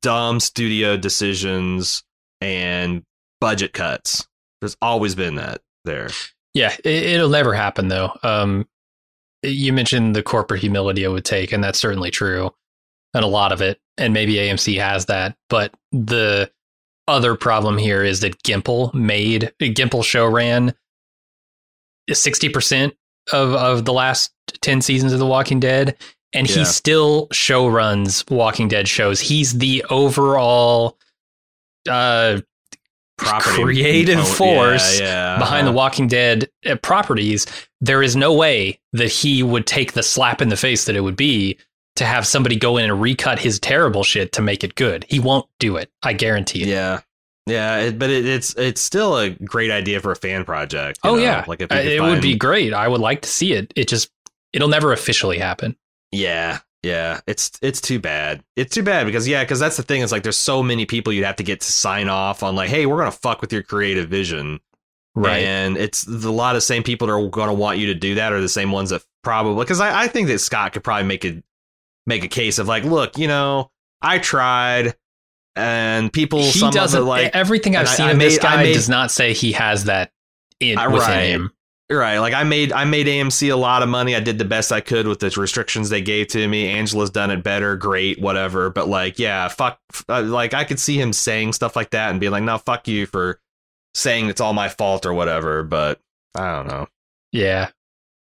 dumb 0.00 0.40
studio 0.40 0.96
decisions 0.96 2.02
and 2.40 3.04
budget 3.40 3.72
cuts. 3.72 4.26
There's 4.60 4.76
always 4.82 5.14
been 5.14 5.36
that 5.36 5.60
there. 5.84 6.08
Yeah, 6.54 6.74
it, 6.84 6.86
it'll 6.86 7.28
never 7.28 7.54
happen 7.54 7.88
though. 7.88 8.12
Um, 8.22 8.68
you 9.42 9.72
mentioned 9.72 10.14
the 10.16 10.22
corporate 10.22 10.60
humility 10.60 11.04
it 11.04 11.08
would 11.08 11.24
take, 11.24 11.52
and 11.52 11.62
that's 11.62 11.78
certainly 11.78 12.10
true, 12.10 12.50
and 13.14 13.24
a 13.24 13.28
lot 13.28 13.52
of 13.52 13.60
it. 13.60 13.78
And 13.98 14.14
maybe 14.14 14.34
AMC 14.34 14.78
has 14.80 15.06
that, 15.06 15.36
but 15.50 15.74
the 15.92 16.50
other 17.08 17.34
problem 17.34 17.76
here 17.78 18.02
is 18.02 18.20
that 18.20 18.42
Gimple 18.42 18.92
made 18.94 19.52
Gimple 19.60 20.04
show 20.04 20.26
ran 20.26 20.74
sixty 22.12 22.48
percent 22.48 22.94
of 23.32 23.54
of 23.54 23.84
the 23.84 23.92
last 23.92 24.32
ten 24.60 24.80
seasons 24.80 25.12
of 25.12 25.18
The 25.18 25.26
Walking 25.26 25.60
Dead, 25.60 25.96
and 26.32 26.48
Yeah. 26.48 26.56
he 26.56 26.64
still 26.64 27.28
show 27.32 27.66
runs 27.68 28.24
Walking 28.30 28.68
Dead 28.68 28.88
shows. 28.88 29.20
He's 29.20 29.58
the 29.58 29.84
overall 29.90 30.96
uh 31.88 32.40
Property 33.18 33.62
creative 33.62 34.18
oh, 34.18 34.24
force 34.24 34.98
yeah, 34.98 35.38
behind 35.38 35.66
the 35.66 35.70
uh-huh. 35.70 35.76
Walking 35.76 36.08
Dead 36.08 36.50
uh, 36.66 36.76
properties, 36.76 37.46
there 37.80 38.02
is 38.02 38.16
no 38.16 38.32
way 38.32 38.80
that 38.92 39.10
he 39.10 39.42
would 39.42 39.66
take 39.66 39.92
the 39.92 40.02
slap 40.02 40.42
in 40.42 40.48
the 40.48 40.56
face 40.56 40.86
that 40.86 40.96
it 40.96 41.02
would 41.02 41.16
be 41.16 41.58
to 41.96 42.04
have 42.04 42.26
somebody 42.26 42.56
go 42.56 42.78
in 42.78 42.90
and 42.90 43.00
recut 43.00 43.38
his 43.38 43.60
terrible 43.60 44.02
shit 44.02 44.32
to 44.32 44.42
make 44.42 44.64
it 44.64 44.74
good. 44.74 45.04
He 45.08 45.20
won't 45.20 45.46
do 45.58 45.76
it. 45.76 45.90
I 46.02 46.14
guarantee 46.14 46.62
it. 46.62 46.68
Yeah. 46.68 47.00
Yeah, 47.46 47.78
it, 47.78 47.98
but 47.98 48.08
it, 48.08 48.24
it's 48.24 48.54
it's 48.56 48.80
still 48.80 49.18
a 49.18 49.30
great 49.30 49.72
idea 49.72 49.98
for 50.00 50.12
a 50.12 50.16
fan 50.16 50.44
project. 50.44 51.00
Oh 51.02 51.16
know? 51.16 51.22
yeah, 51.22 51.44
like 51.48 51.60
if 51.60 51.72
Uh, 51.72 51.76
it 51.76 52.00
would 52.00 52.22
be 52.22 52.36
great. 52.36 52.72
I 52.72 52.86
would 52.86 53.00
like 53.00 53.22
to 53.22 53.28
see 53.28 53.52
it. 53.52 53.72
It 53.74 53.88
just 53.88 54.10
it'll 54.52 54.68
never 54.68 54.92
officially 54.92 55.38
happen. 55.38 55.76
Yeah, 56.12 56.60
yeah. 56.82 57.20
It's 57.26 57.52
it's 57.62 57.80
too 57.80 57.98
bad. 57.98 58.42
It's 58.56 58.74
too 58.74 58.82
bad 58.82 59.06
because 59.06 59.26
yeah, 59.28 59.42
because 59.44 59.60
that's 59.60 59.76
the 59.76 59.82
thing. 59.82 60.02
Is 60.02 60.12
like 60.12 60.22
there's 60.22 60.36
so 60.36 60.62
many 60.62 60.86
people 60.86 61.12
you'd 61.12 61.24
have 61.24 61.36
to 61.36 61.42
get 61.44 61.60
to 61.60 61.70
sign 61.72 62.08
off 62.08 62.42
on 62.42 62.54
like, 62.56 62.68
hey, 62.70 62.86
we're 62.86 62.98
gonna 62.98 63.10
fuck 63.10 63.40
with 63.40 63.52
your 63.52 63.62
creative 63.62 64.08
vision, 64.08 64.60
Right. 65.14 65.44
And 65.44 65.76
it's 65.76 66.06
a 66.06 66.30
lot 66.30 66.56
of 66.56 66.62
same 66.62 66.82
people 66.82 67.06
that 67.06 67.12
are 67.12 67.28
gonna 67.28 67.52
want 67.54 67.78
you 67.78 67.86
to 67.88 67.94
do 67.94 68.14
that 68.16 68.32
are 68.32 68.40
the 68.40 68.48
same 68.48 68.72
ones 68.72 68.90
that 68.90 69.02
probably 69.22 69.62
because 69.64 69.80
I, 69.80 70.02
I 70.04 70.08
think 70.08 70.28
that 70.28 70.38
Scott 70.40 70.72
could 70.72 70.82
probably 70.82 71.06
make 71.06 71.24
a 71.24 71.42
make 72.06 72.24
a 72.24 72.28
case 72.28 72.58
of 72.58 72.66
like, 72.66 72.84
look, 72.84 73.18
you 73.18 73.28
know, 73.28 73.70
I 74.00 74.18
tried, 74.18 74.94
and 75.54 76.12
people 76.12 76.40
he 76.40 76.50
some 76.58 76.72
doesn't 76.72 77.02
it, 77.02 77.04
like 77.04 77.36
everything 77.36 77.76
I've 77.76 77.86
I- 77.88 77.90
seen 77.94 78.06
I 78.06 78.10
of 78.12 78.18
this 78.18 78.38
made- 78.38 78.44
I 78.46 78.56
guy 78.56 78.62
made- 78.64 78.72
does 78.74 78.88
not 78.88 79.10
say 79.10 79.34
he 79.34 79.52
has 79.52 79.84
that 79.84 80.10
in 80.60 80.78
Uh, 80.78 80.90
within 80.90 81.42
right. 81.42 81.50
Right. 81.92 82.18
Like 82.18 82.34
I 82.34 82.44
made 82.44 82.72
I 82.72 82.84
made 82.84 83.06
AMC 83.06 83.52
a 83.52 83.56
lot 83.56 83.82
of 83.82 83.88
money. 83.88 84.16
I 84.16 84.20
did 84.20 84.38
the 84.38 84.44
best 84.44 84.72
I 84.72 84.80
could 84.80 85.06
with 85.06 85.20
the 85.20 85.30
restrictions 85.30 85.90
they 85.90 86.00
gave 86.00 86.28
to 86.28 86.48
me. 86.48 86.68
Angela's 86.68 87.10
done 87.10 87.30
it 87.30 87.42
better, 87.42 87.76
great, 87.76 88.20
whatever. 88.20 88.70
But 88.70 88.88
like, 88.88 89.18
yeah, 89.18 89.48
fuck 89.48 89.78
uh, 90.08 90.22
like 90.22 90.54
I 90.54 90.64
could 90.64 90.80
see 90.80 91.00
him 91.00 91.12
saying 91.12 91.52
stuff 91.52 91.76
like 91.76 91.90
that 91.90 92.10
and 92.10 92.20
being 92.20 92.32
like, 92.32 92.44
"No, 92.44 92.58
fuck 92.58 92.88
you 92.88 93.06
for 93.06 93.40
saying 93.94 94.28
it's 94.28 94.40
all 94.40 94.52
my 94.52 94.68
fault 94.68 95.04
or 95.04 95.12
whatever." 95.12 95.62
But 95.62 96.00
I 96.34 96.52
don't 96.56 96.68
know. 96.68 96.88
Yeah. 97.32 97.70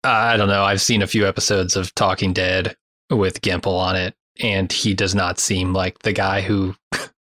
I 0.04 0.36
don't 0.36 0.48
know. 0.48 0.62
I've 0.62 0.82
seen 0.82 1.02
a 1.02 1.06
few 1.06 1.26
episodes 1.26 1.76
of 1.76 1.94
Talking 1.94 2.32
Dead 2.32 2.76
with 3.10 3.40
Gimple 3.40 3.78
on 3.78 3.96
it, 3.96 4.14
and 4.40 4.70
he 4.70 4.94
does 4.94 5.14
not 5.14 5.38
seem 5.38 5.72
like 5.72 6.00
the 6.00 6.12
guy 6.12 6.42
who 6.42 6.76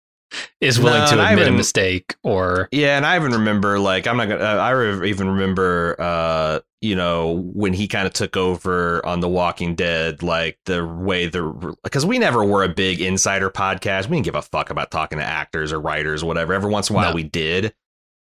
is 0.62 0.80
willing 0.80 1.02
No, 1.02 1.08
to 1.08 1.28
admit 1.32 1.48
a 1.48 1.52
mistake 1.52 2.16
or 2.24 2.70
Yeah, 2.72 2.98
and 2.98 3.06
I 3.06 3.16
even 3.18 3.32
remember 3.32 3.80
like 3.80 4.08
I'm 4.08 4.18
not 4.18 4.30
gonna. 4.30 4.44
Uh, 4.44 4.58
I 4.58 4.70
re- 4.72 5.10
even 5.10 5.30
remember, 5.30 5.96
uh, 6.00 6.60
you 6.82 6.96
know, 6.96 7.42
when 7.54 7.74
he 7.74 7.88
kind 7.88 8.06
of 8.06 8.14
took 8.14 8.38
over 8.38 9.04
on 9.06 9.20
The 9.20 9.30
Walking 9.30 9.76
Dead, 9.76 10.22
like 10.24 10.60
the 10.66 10.86
way 10.86 11.28
the 11.28 11.76
because 11.84 12.06
we 12.06 12.20
never 12.20 12.44
were 12.44 12.64
a 12.64 12.70
big 12.70 13.02
insider 13.02 13.50
podcast. 13.50 14.08
We 14.10 14.18
didn't 14.18 14.26
give 14.26 14.36
a 14.36 14.42
fuck 14.42 14.70
about 14.70 14.92
talking 14.92 15.18
to 15.20 15.24
actors 15.26 15.74
or 15.74 15.80
writers 15.82 16.22
or 16.24 16.28
whatever. 16.28 16.54
Every 16.54 16.70
once 16.70 16.90
in 16.90 16.96
a 16.96 16.98
while 16.98 17.10
No. 17.10 17.16
we 17.16 17.24
did 17.24 17.74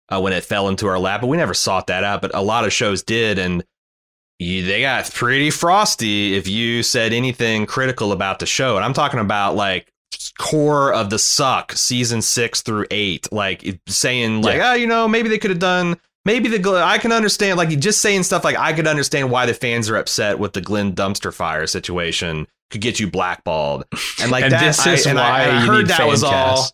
uh, 0.10 0.20
when 0.22 0.34
it 0.34 0.44
fell 0.44 0.68
into 0.68 0.88
our 0.88 1.00
lap, 1.00 1.22
but 1.22 1.28
we 1.28 1.38
never 1.38 1.54
sought 1.54 1.88
that 1.88 2.04
out. 2.04 2.22
But 2.22 2.36
a 2.36 2.42
lot 2.42 2.66
of 2.66 2.74
shows 2.74 3.02
did, 3.02 3.40
and 3.40 3.64
you, 4.40 4.64
they 4.66 4.82
got 4.82 5.10
pretty 5.14 5.50
frosty 5.52 6.36
if 6.36 6.48
you 6.48 6.82
said 6.84 7.14
anything 7.14 7.66
critical 7.66 8.12
about 8.12 8.40
the 8.40 8.46
show. 8.46 8.76
And 8.76 8.84
I'm 8.84 8.94
talking 8.94 9.20
about 9.20 9.56
like 9.56 9.91
core 10.38 10.94
of 10.94 11.10
the 11.10 11.20
suck 11.20 11.74
season 11.74 12.22
six 12.22 12.62
through 12.62 12.86
eight, 12.92 13.32
like 13.32 13.80
saying 13.88 14.42
like, 14.42 14.60
oh, 14.62 14.74
you 14.74 14.88
know, 14.88 15.08
maybe 15.08 15.30
they 15.30 15.38
could 15.38 15.52
have 15.52 15.60
done. 15.60 15.98
Maybe 16.24 16.50
the 16.56 16.74
I 16.76 16.98
can 17.00 17.12
understand 17.12 17.58
like 17.58 17.70
just 17.80 18.00
saying 18.02 18.24
stuff 18.24 18.44
like 18.44 18.58
I 18.58 18.74
could 18.74 18.86
understand 18.88 19.32
why 19.32 19.46
the 19.48 19.54
fans 19.56 19.90
are 19.90 19.98
upset 19.98 20.38
with 20.40 20.54
the 20.54 20.62
Glenn 20.62 20.94
dumpster 20.94 21.34
fire 21.34 21.66
situation 21.66 22.48
could 22.70 22.82
get 22.82 23.00
you 23.00 23.10
blackballed 23.10 23.86
and 24.22 24.32
like 24.32 24.44
And 24.46 24.54
that. 24.54 24.62
this 24.62 24.86
I- 24.86 24.94
is 24.94 25.08
I, 25.08 25.14
why 25.16 25.22
I 25.46 25.62
you 25.64 25.68
heard 25.72 25.78
need 25.80 25.88
that 25.88 26.08
was 26.08 26.24
all, 26.24 26.68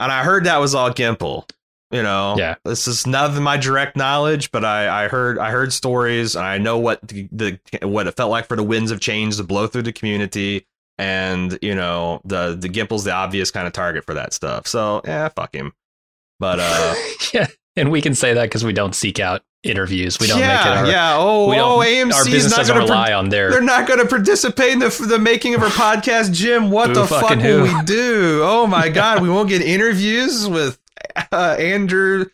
and 0.00 0.10
I 0.12 0.24
heard 0.24 0.44
that 0.44 0.58
was 0.58 0.74
all 0.74 0.90
Gimple. 0.90 1.48
You 1.90 2.02
know, 2.02 2.34
Yeah. 2.36 2.56
This 2.66 2.86
is 2.86 3.06
not 3.06 3.32
my 3.40 3.56
direct 3.56 3.96
knowledge, 3.96 4.50
but 4.50 4.62
I, 4.62 5.04
I 5.04 5.08
heard 5.08 5.38
I 5.38 5.50
heard 5.52 5.72
stories, 5.72 6.36
and 6.36 6.44
I 6.44 6.58
know 6.58 6.76
what 6.78 7.00
the, 7.08 7.28
the 7.32 7.58
what 7.82 8.06
it 8.06 8.14
felt 8.16 8.30
like 8.30 8.46
for 8.46 8.56
the 8.56 8.62
winds 8.62 8.90
of 8.90 9.00
change 9.00 9.38
to 9.38 9.44
blow 9.44 9.66
through 9.68 9.82
the 9.82 9.92
community, 9.92 10.66
and 10.98 11.58
you 11.62 11.74
know 11.74 12.20
the 12.24 12.56
the 12.58 12.68
Gimple's 12.68 13.04
the 13.04 13.12
obvious 13.12 13.50
kind 13.50 13.66
of 13.66 13.72
target 13.72 14.04
for 14.04 14.14
that 14.14 14.32
stuff. 14.32 14.66
So 14.66 15.00
yeah, 15.04 15.28
fuck 15.28 15.54
him. 15.54 15.72
But 16.40 16.58
uh, 16.60 16.94
yeah, 17.34 17.46
and 17.76 17.90
we 17.90 18.02
can 18.02 18.14
say 18.14 18.34
that 18.34 18.44
because 18.44 18.64
we 18.64 18.72
don't 18.72 18.94
seek 18.94 19.20
out 19.20 19.42
interviews. 19.62 20.18
We 20.20 20.26
don't 20.26 20.38
yeah, 20.38 20.56
make 20.56 20.66
it 20.66 20.78
our 20.78 20.86
yeah. 20.86 21.16
Oh, 21.16 21.50
oh, 21.50 21.78
AMC 21.78 22.12
our 22.12 22.20
is 22.20 22.28
business 22.28 22.50
not 22.52 22.56
doesn't 22.58 22.74
going 22.76 22.86
to 22.86 22.92
rely 22.92 23.12
on 23.12 23.28
their 23.28 23.50
They're 23.50 23.60
not 23.60 23.86
going 23.88 24.00
to 24.00 24.06
participate 24.06 24.72
in 24.72 24.78
the, 24.78 25.06
the 25.08 25.18
making 25.18 25.54
of 25.54 25.62
our 25.62 25.68
podcast, 25.68 26.32
Jim. 26.32 26.70
What 26.70 26.94
the 26.94 27.06
fuck 27.06 27.30
will 27.30 27.66
who? 27.66 27.76
we 27.78 27.82
do? 27.84 28.40
Oh 28.44 28.66
my 28.66 28.88
god, 28.90 29.22
we 29.22 29.28
won't 29.28 29.48
get 29.48 29.62
interviews 29.62 30.48
with 30.48 30.78
uh, 31.32 31.56
Andrew, 31.58 32.26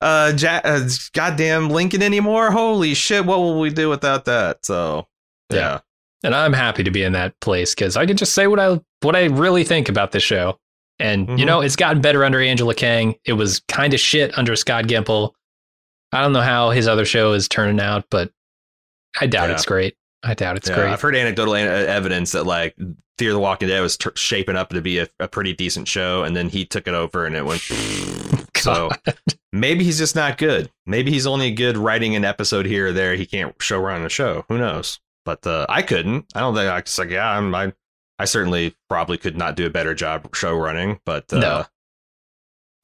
uh, 0.00 0.32
ja- 0.36 0.60
uh, 0.64 0.88
goddamn 1.12 1.70
Lincoln 1.70 2.02
anymore. 2.02 2.50
Holy 2.50 2.94
shit, 2.94 3.24
what 3.24 3.38
will 3.38 3.60
we 3.60 3.70
do 3.70 3.88
without 3.88 4.24
that? 4.24 4.64
So, 4.66 5.06
yeah, 5.50 5.56
Yeah. 5.58 5.80
And 6.24 6.34
I'm 6.34 6.52
happy 6.52 6.82
to 6.82 6.90
be 6.90 7.04
in 7.04 7.12
that 7.12 7.38
place 7.40 7.74
because 7.74 7.96
I 7.96 8.04
can 8.06 8.16
just 8.16 8.32
say 8.34 8.46
what 8.48 8.58
I 8.58 8.80
what 9.02 9.14
I 9.14 9.26
really 9.26 9.62
think 9.62 9.88
about 9.88 10.10
this 10.12 10.22
show. 10.24 10.58
And 10.98 11.28
you 11.38 11.44
Mhm. 11.44 11.46
know, 11.46 11.60
it's 11.60 11.76
gotten 11.76 12.00
better 12.00 12.24
under 12.24 12.40
Angela 12.40 12.74
Kang. 12.74 13.14
It 13.24 13.34
was 13.34 13.60
kind 13.68 13.94
of 13.94 14.00
shit 14.00 14.36
under 14.38 14.56
Scott 14.56 14.84
Gimple. 14.84 15.32
I 16.12 16.20
don't 16.22 16.32
know 16.32 16.40
how 16.40 16.70
his 16.70 16.86
other 16.88 17.04
show 17.04 17.32
is 17.32 17.48
turning 17.48 17.80
out, 17.80 18.04
but 18.10 18.30
I 19.20 19.26
doubt 19.26 19.48
Yeah. 19.48 19.54
it's 19.54 19.64
great. 19.66 19.96
I 20.22 20.34
doubt 20.34 20.56
it's 20.56 20.68
Yeah, 20.68 20.76
great. 20.76 20.88
I've 20.92 21.00
heard 21.00 21.14
anecdotal 21.16 21.54
evidence 21.54 22.32
that 22.32 22.46
like 22.46 22.74
Fear 23.18 23.32
the 23.32 23.38
Walking 23.38 23.68
Dead 23.68 23.80
was 23.80 23.96
t- 23.96 24.10
shaping 24.14 24.56
up 24.56 24.70
to 24.70 24.80
be 24.80 24.98
a, 24.98 25.08
a 25.20 25.28
pretty 25.28 25.52
decent 25.52 25.86
show, 25.86 26.24
and 26.24 26.34
then 26.34 26.48
he 26.48 26.64
took 26.64 26.88
it 26.88 26.94
over 26.94 27.26
and 27.26 27.36
it 27.36 27.44
went. 27.44 27.60
so 28.56 28.90
maybe 29.52 29.84
he's 29.84 29.98
just 29.98 30.16
not 30.16 30.38
good. 30.38 30.70
Maybe 30.86 31.10
he's 31.12 31.26
only 31.26 31.50
good 31.52 31.76
writing 31.76 32.16
an 32.16 32.24
episode 32.24 32.66
here 32.66 32.88
or 32.88 32.92
there. 32.92 33.14
He 33.16 33.26
can't 33.26 33.54
show 33.60 33.78
run 33.78 34.04
a 34.04 34.08
show. 34.08 34.44
Who 34.48 34.58
knows? 34.58 34.98
But 35.24 35.46
uh, 35.46 35.66
I 35.68 35.82
couldn't. 35.82 36.26
I 36.34 36.40
don't 36.40 36.54
think 36.54 36.70
I 36.70 36.80
was 36.80 36.98
like 36.98 37.10
yeah. 37.10 37.30
I'm, 37.30 37.54
I 37.54 37.72
I 38.18 38.24
certainly 38.26 38.76
probably 38.88 39.18
could 39.18 39.36
not 39.36 39.56
do 39.56 39.66
a 39.66 39.70
better 39.70 39.94
job 39.94 40.34
show 40.34 40.54
running. 40.54 41.00
But 41.04 41.32
uh, 41.32 41.38
No. 41.38 41.66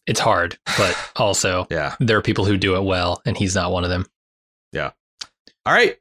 It's 0.06 0.20
hard, 0.20 0.58
but 0.76 0.96
also 1.16 1.66
yeah. 1.70 1.94
there 2.00 2.16
are 2.16 2.22
people 2.22 2.44
who 2.44 2.56
do 2.56 2.74
it 2.74 2.82
well, 2.82 3.22
and 3.24 3.36
he's 3.36 3.54
not 3.54 3.70
one 3.70 3.84
of 3.84 3.90
them. 3.90 4.06
Yeah. 4.72 4.90
All 5.66 5.72
right. 5.72 5.96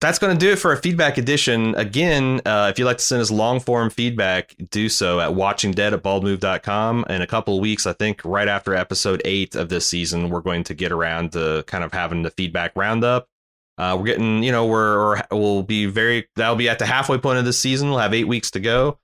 That's 0.00 0.18
going 0.18 0.34
to 0.34 0.46
do 0.46 0.52
it 0.52 0.56
for 0.56 0.70
our 0.70 0.78
feedback 0.78 1.18
edition. 1.18 1.74
Again, 1.74 2.40
uh, 2.46 2.68
if 2.72 2.78
you'd 2.78 2.86
like 2.86 2.96
to 2.96 3.04
send 3.04 3.20
us 3.20 3.30
long 3.30 3.60
form 3.60 3.90
feedback, 3.90 4.54
do 4.70 4.88
so 4.88 5.20
at 5.20 5.32
watchingdead 5.32 5.92
at 5.92 6.02
baldmove.com. 6.02 7.04
In 7.10 7.20
a 7.20 7.26
couple 7.26 7.56
of 7.56 7.60
weeks, 7.60 7.86
I 7.86 7.92
think 7.92 8.22
right 8.24 8.48
after 8.48 8.74
episode 8.74 9.20
eight 9.26 9.54
of 9.54 9.68
this 9.68 9.86
season, 9.86 10.30
we're 10.30 10.40
going 10.40 10.64
to 10.64 10.74
get 10.74 10.90
around 10.90 11.32
to 11.32 11.64
kind 11.66 11.84
of 11.84 11.92
having 11.92 12.22
the 12.22 12.30
feedback 12.30 12.72
roundup. 12.76 13.28
Uh, 13.80 13.96
we're 13.96 14.04
getting, 14.04 14.42
you 14.42 14.52
know, 14.52 14.66
we're, 14.66 14.98
we're 14.98 15.22
we'll 15.30 15.62
be 15.62 15.86
very 15.86 16.28
that'll 16.36 16.54
be 16.54 16.68
at 16.68 16.78
the 16.78 16.84
halfway 16.84 17.16
point 17.16 17.38
of 17.38 17.46
this 17.46 17.58
season. 17.58 17.88
We'll 17.88 17.98
have 17.98 18.12
eight 18.12 18.28
weeks 18.28 18.50
to 18.50 18.60
go. 18.60 18.98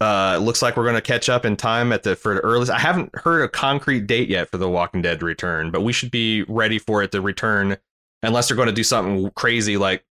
Uh, 0.00 0.34
it 0.36 0.40
looks 0.40 0.60
like 0.60 0.76
we're 0.76 0.82
going 0.82 0.96
to 0.96 1.00
catch 1.00 1.28
up 1.28 1.44
in 1.44 1.56
time 1.56 1.92
at 1.92 2.02
the 2.02 2.16
for 2.16 2.34
the 2.34 2.40
earliest. 2.40 2.72
I 2.72 2.80
haven't 2.80 3.14
heard 3.14 3.42
a 3.42 3.48
concrete 3.48 4.08
date 4.08 4.28
yet 4.28 4.50
for 4.50 4.58
the 4.58 4.68
Walking 4.68 5.02
Dead 5.02 5.22
return, 5.22 5.70
but 5.70 5.82
we 5.82 5.92
should 5.92 6.10
be 6.10 6.42
ready 6.48 6.80
for 6.80 7.00
it 7.04 7.12
to 7.12 7.20
return 7.20 7.76
unless 8.24 8.48
they're 8.48 8.56
going 8.56 8.66
to 8.66 8.74
do 8.74 8.82
something 8.82 9.30
crazy 9.36 9.76
like 9.76 10.04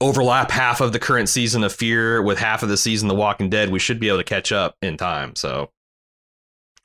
overlap 0.00 0.50
half 0.50 0.80
of 0.80 0.92
the 0.92 0.98
current 0.98 1.28
season 1.28 1.62
of 1.62 1.72
Fear 1.72 2.20
with 2.22 2.40
half 2.40 2.64
of 2.64 2.68
the 2.68 2.76
season 2.76 3.06
The 3.06 3.14
Walking 3.14 3.48
Dead. 3.48 3.70
We 3.70 3.78
should 3.78 4.00
be 4.00 4.08
able 4.08 4.18
to 4.18 4.24
catch 4.24 4.50
up 4.50 4.76
in 4.82 4.96
time. 4.96 5.36
So 5.36 5.70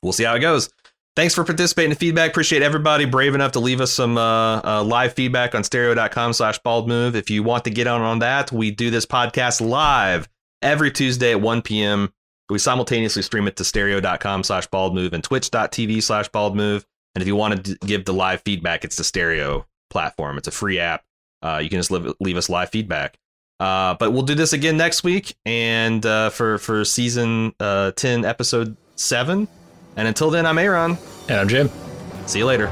we'll 0.00 0.12
see 0.12 0.22
how 0.22 0.36
it 0.36 0.40
goes. 0.40 0.70
Thanks 1.18 1.34
for 1.34 1.42
participating 1.42 1.90
in 1.90 1.94
the 1.94 1.98
feedback. 1.98 2.30
Appreciate 2.30 2.62
everybody 2.62 3.04
brave 3.04 3.34
enough 3.34 3.50
to 3.52 3.58
leave 3.58 3.80
us 3.80 3.92
some 3.92 4.16
uh, 4.16 4.60
uh, 4.62 4.84
live 4.84 5.14
feedback 5.14 5.52
on 5.52 5.64
stereo.com 5.64 6.32
slash 6.32 6.60
bald 6.60 6.86
move. 6.86 7.16
If 7.16 7.28
you 7.28 7.42
want 7.42 7.64
to 7.64 7.70
get 7.70 7.88
on 7.88 8.02
on 8.02 8.20
that, 8.20 8.52
we 8.52 8.70
do 8.70 8.88
this 8.88 9.04
podcast 9.04 9.60
live 9.60 10.28
every 10.62 10.92
Tuesday 10.92 11.32
at 11.32 11.40
1 11.40 11.62
p.m. 11.62 12.12
We 12.48 12.60
simultaneously 12.60 13.22
stream 13.22 13.48
it 13.48 13.56
to 13.56 13.64
stereo.com 13.64 14.44
slash 14.44 14.68
bald 14.68 14.94
move 14.94 15.12
and 15.12 15.24
twitch.tv 15.24 16.04
slash 16.04 16.28
bald 16.28 16.54
move. 16.54 16.86
And 17.16 17.22
if 17.22 17.26
you 17.26 17.34
want 17.34 17.64
to 17.64 17.74
d- 17.74 17.78
give 17.84 18.04
the 18.04 18.14
live 18.14 18.42
feedback, 18.42 18.84
it's 18.84 18.94
the 18.94 19.02
stereo 19.02 19.66
platform. 19.90 20.38
It's 20.38 20.46
a 20.46 20.52
free 20.52 20.78
app. 20.78 21.02
Uh, 21.42 21.58
you 21.60 21.68
can 21.68 21.80
just 21.80 21.90
leave, 21.90 22.14
leave 22.20 22.36
us 22.36 22.48
live 22.48 22.70
feedback. 22.70 23.18
Uh, 23.58 23.94
but 23.94 24.12
we'll 24.12 24.22
do 24.22 24.36
this 24.36 24.52
again 24.52 24.76
next 24.76 25.02
week 25.02 25.34
and 25.44 26.06
uh, 26.06 26.30
for 26.30 26.58
for 26.58 26.84
season 26.84 27.56
uh, 27.58 27.90
10, 27.90 28.24
episode 28.24 28.76
7. 28.94 29.48
And 29.98 30.06
until 30.06 30.30
then, 30.30 30.46
I'm 30.46 30.58
Aaron. 30.58 30.96
And 31.28 31.40
I'm 31.40 31.48
Jim. 31.48 31.68
See 32.26 32.38
you 32.38 32.46
later. 32.46 32.68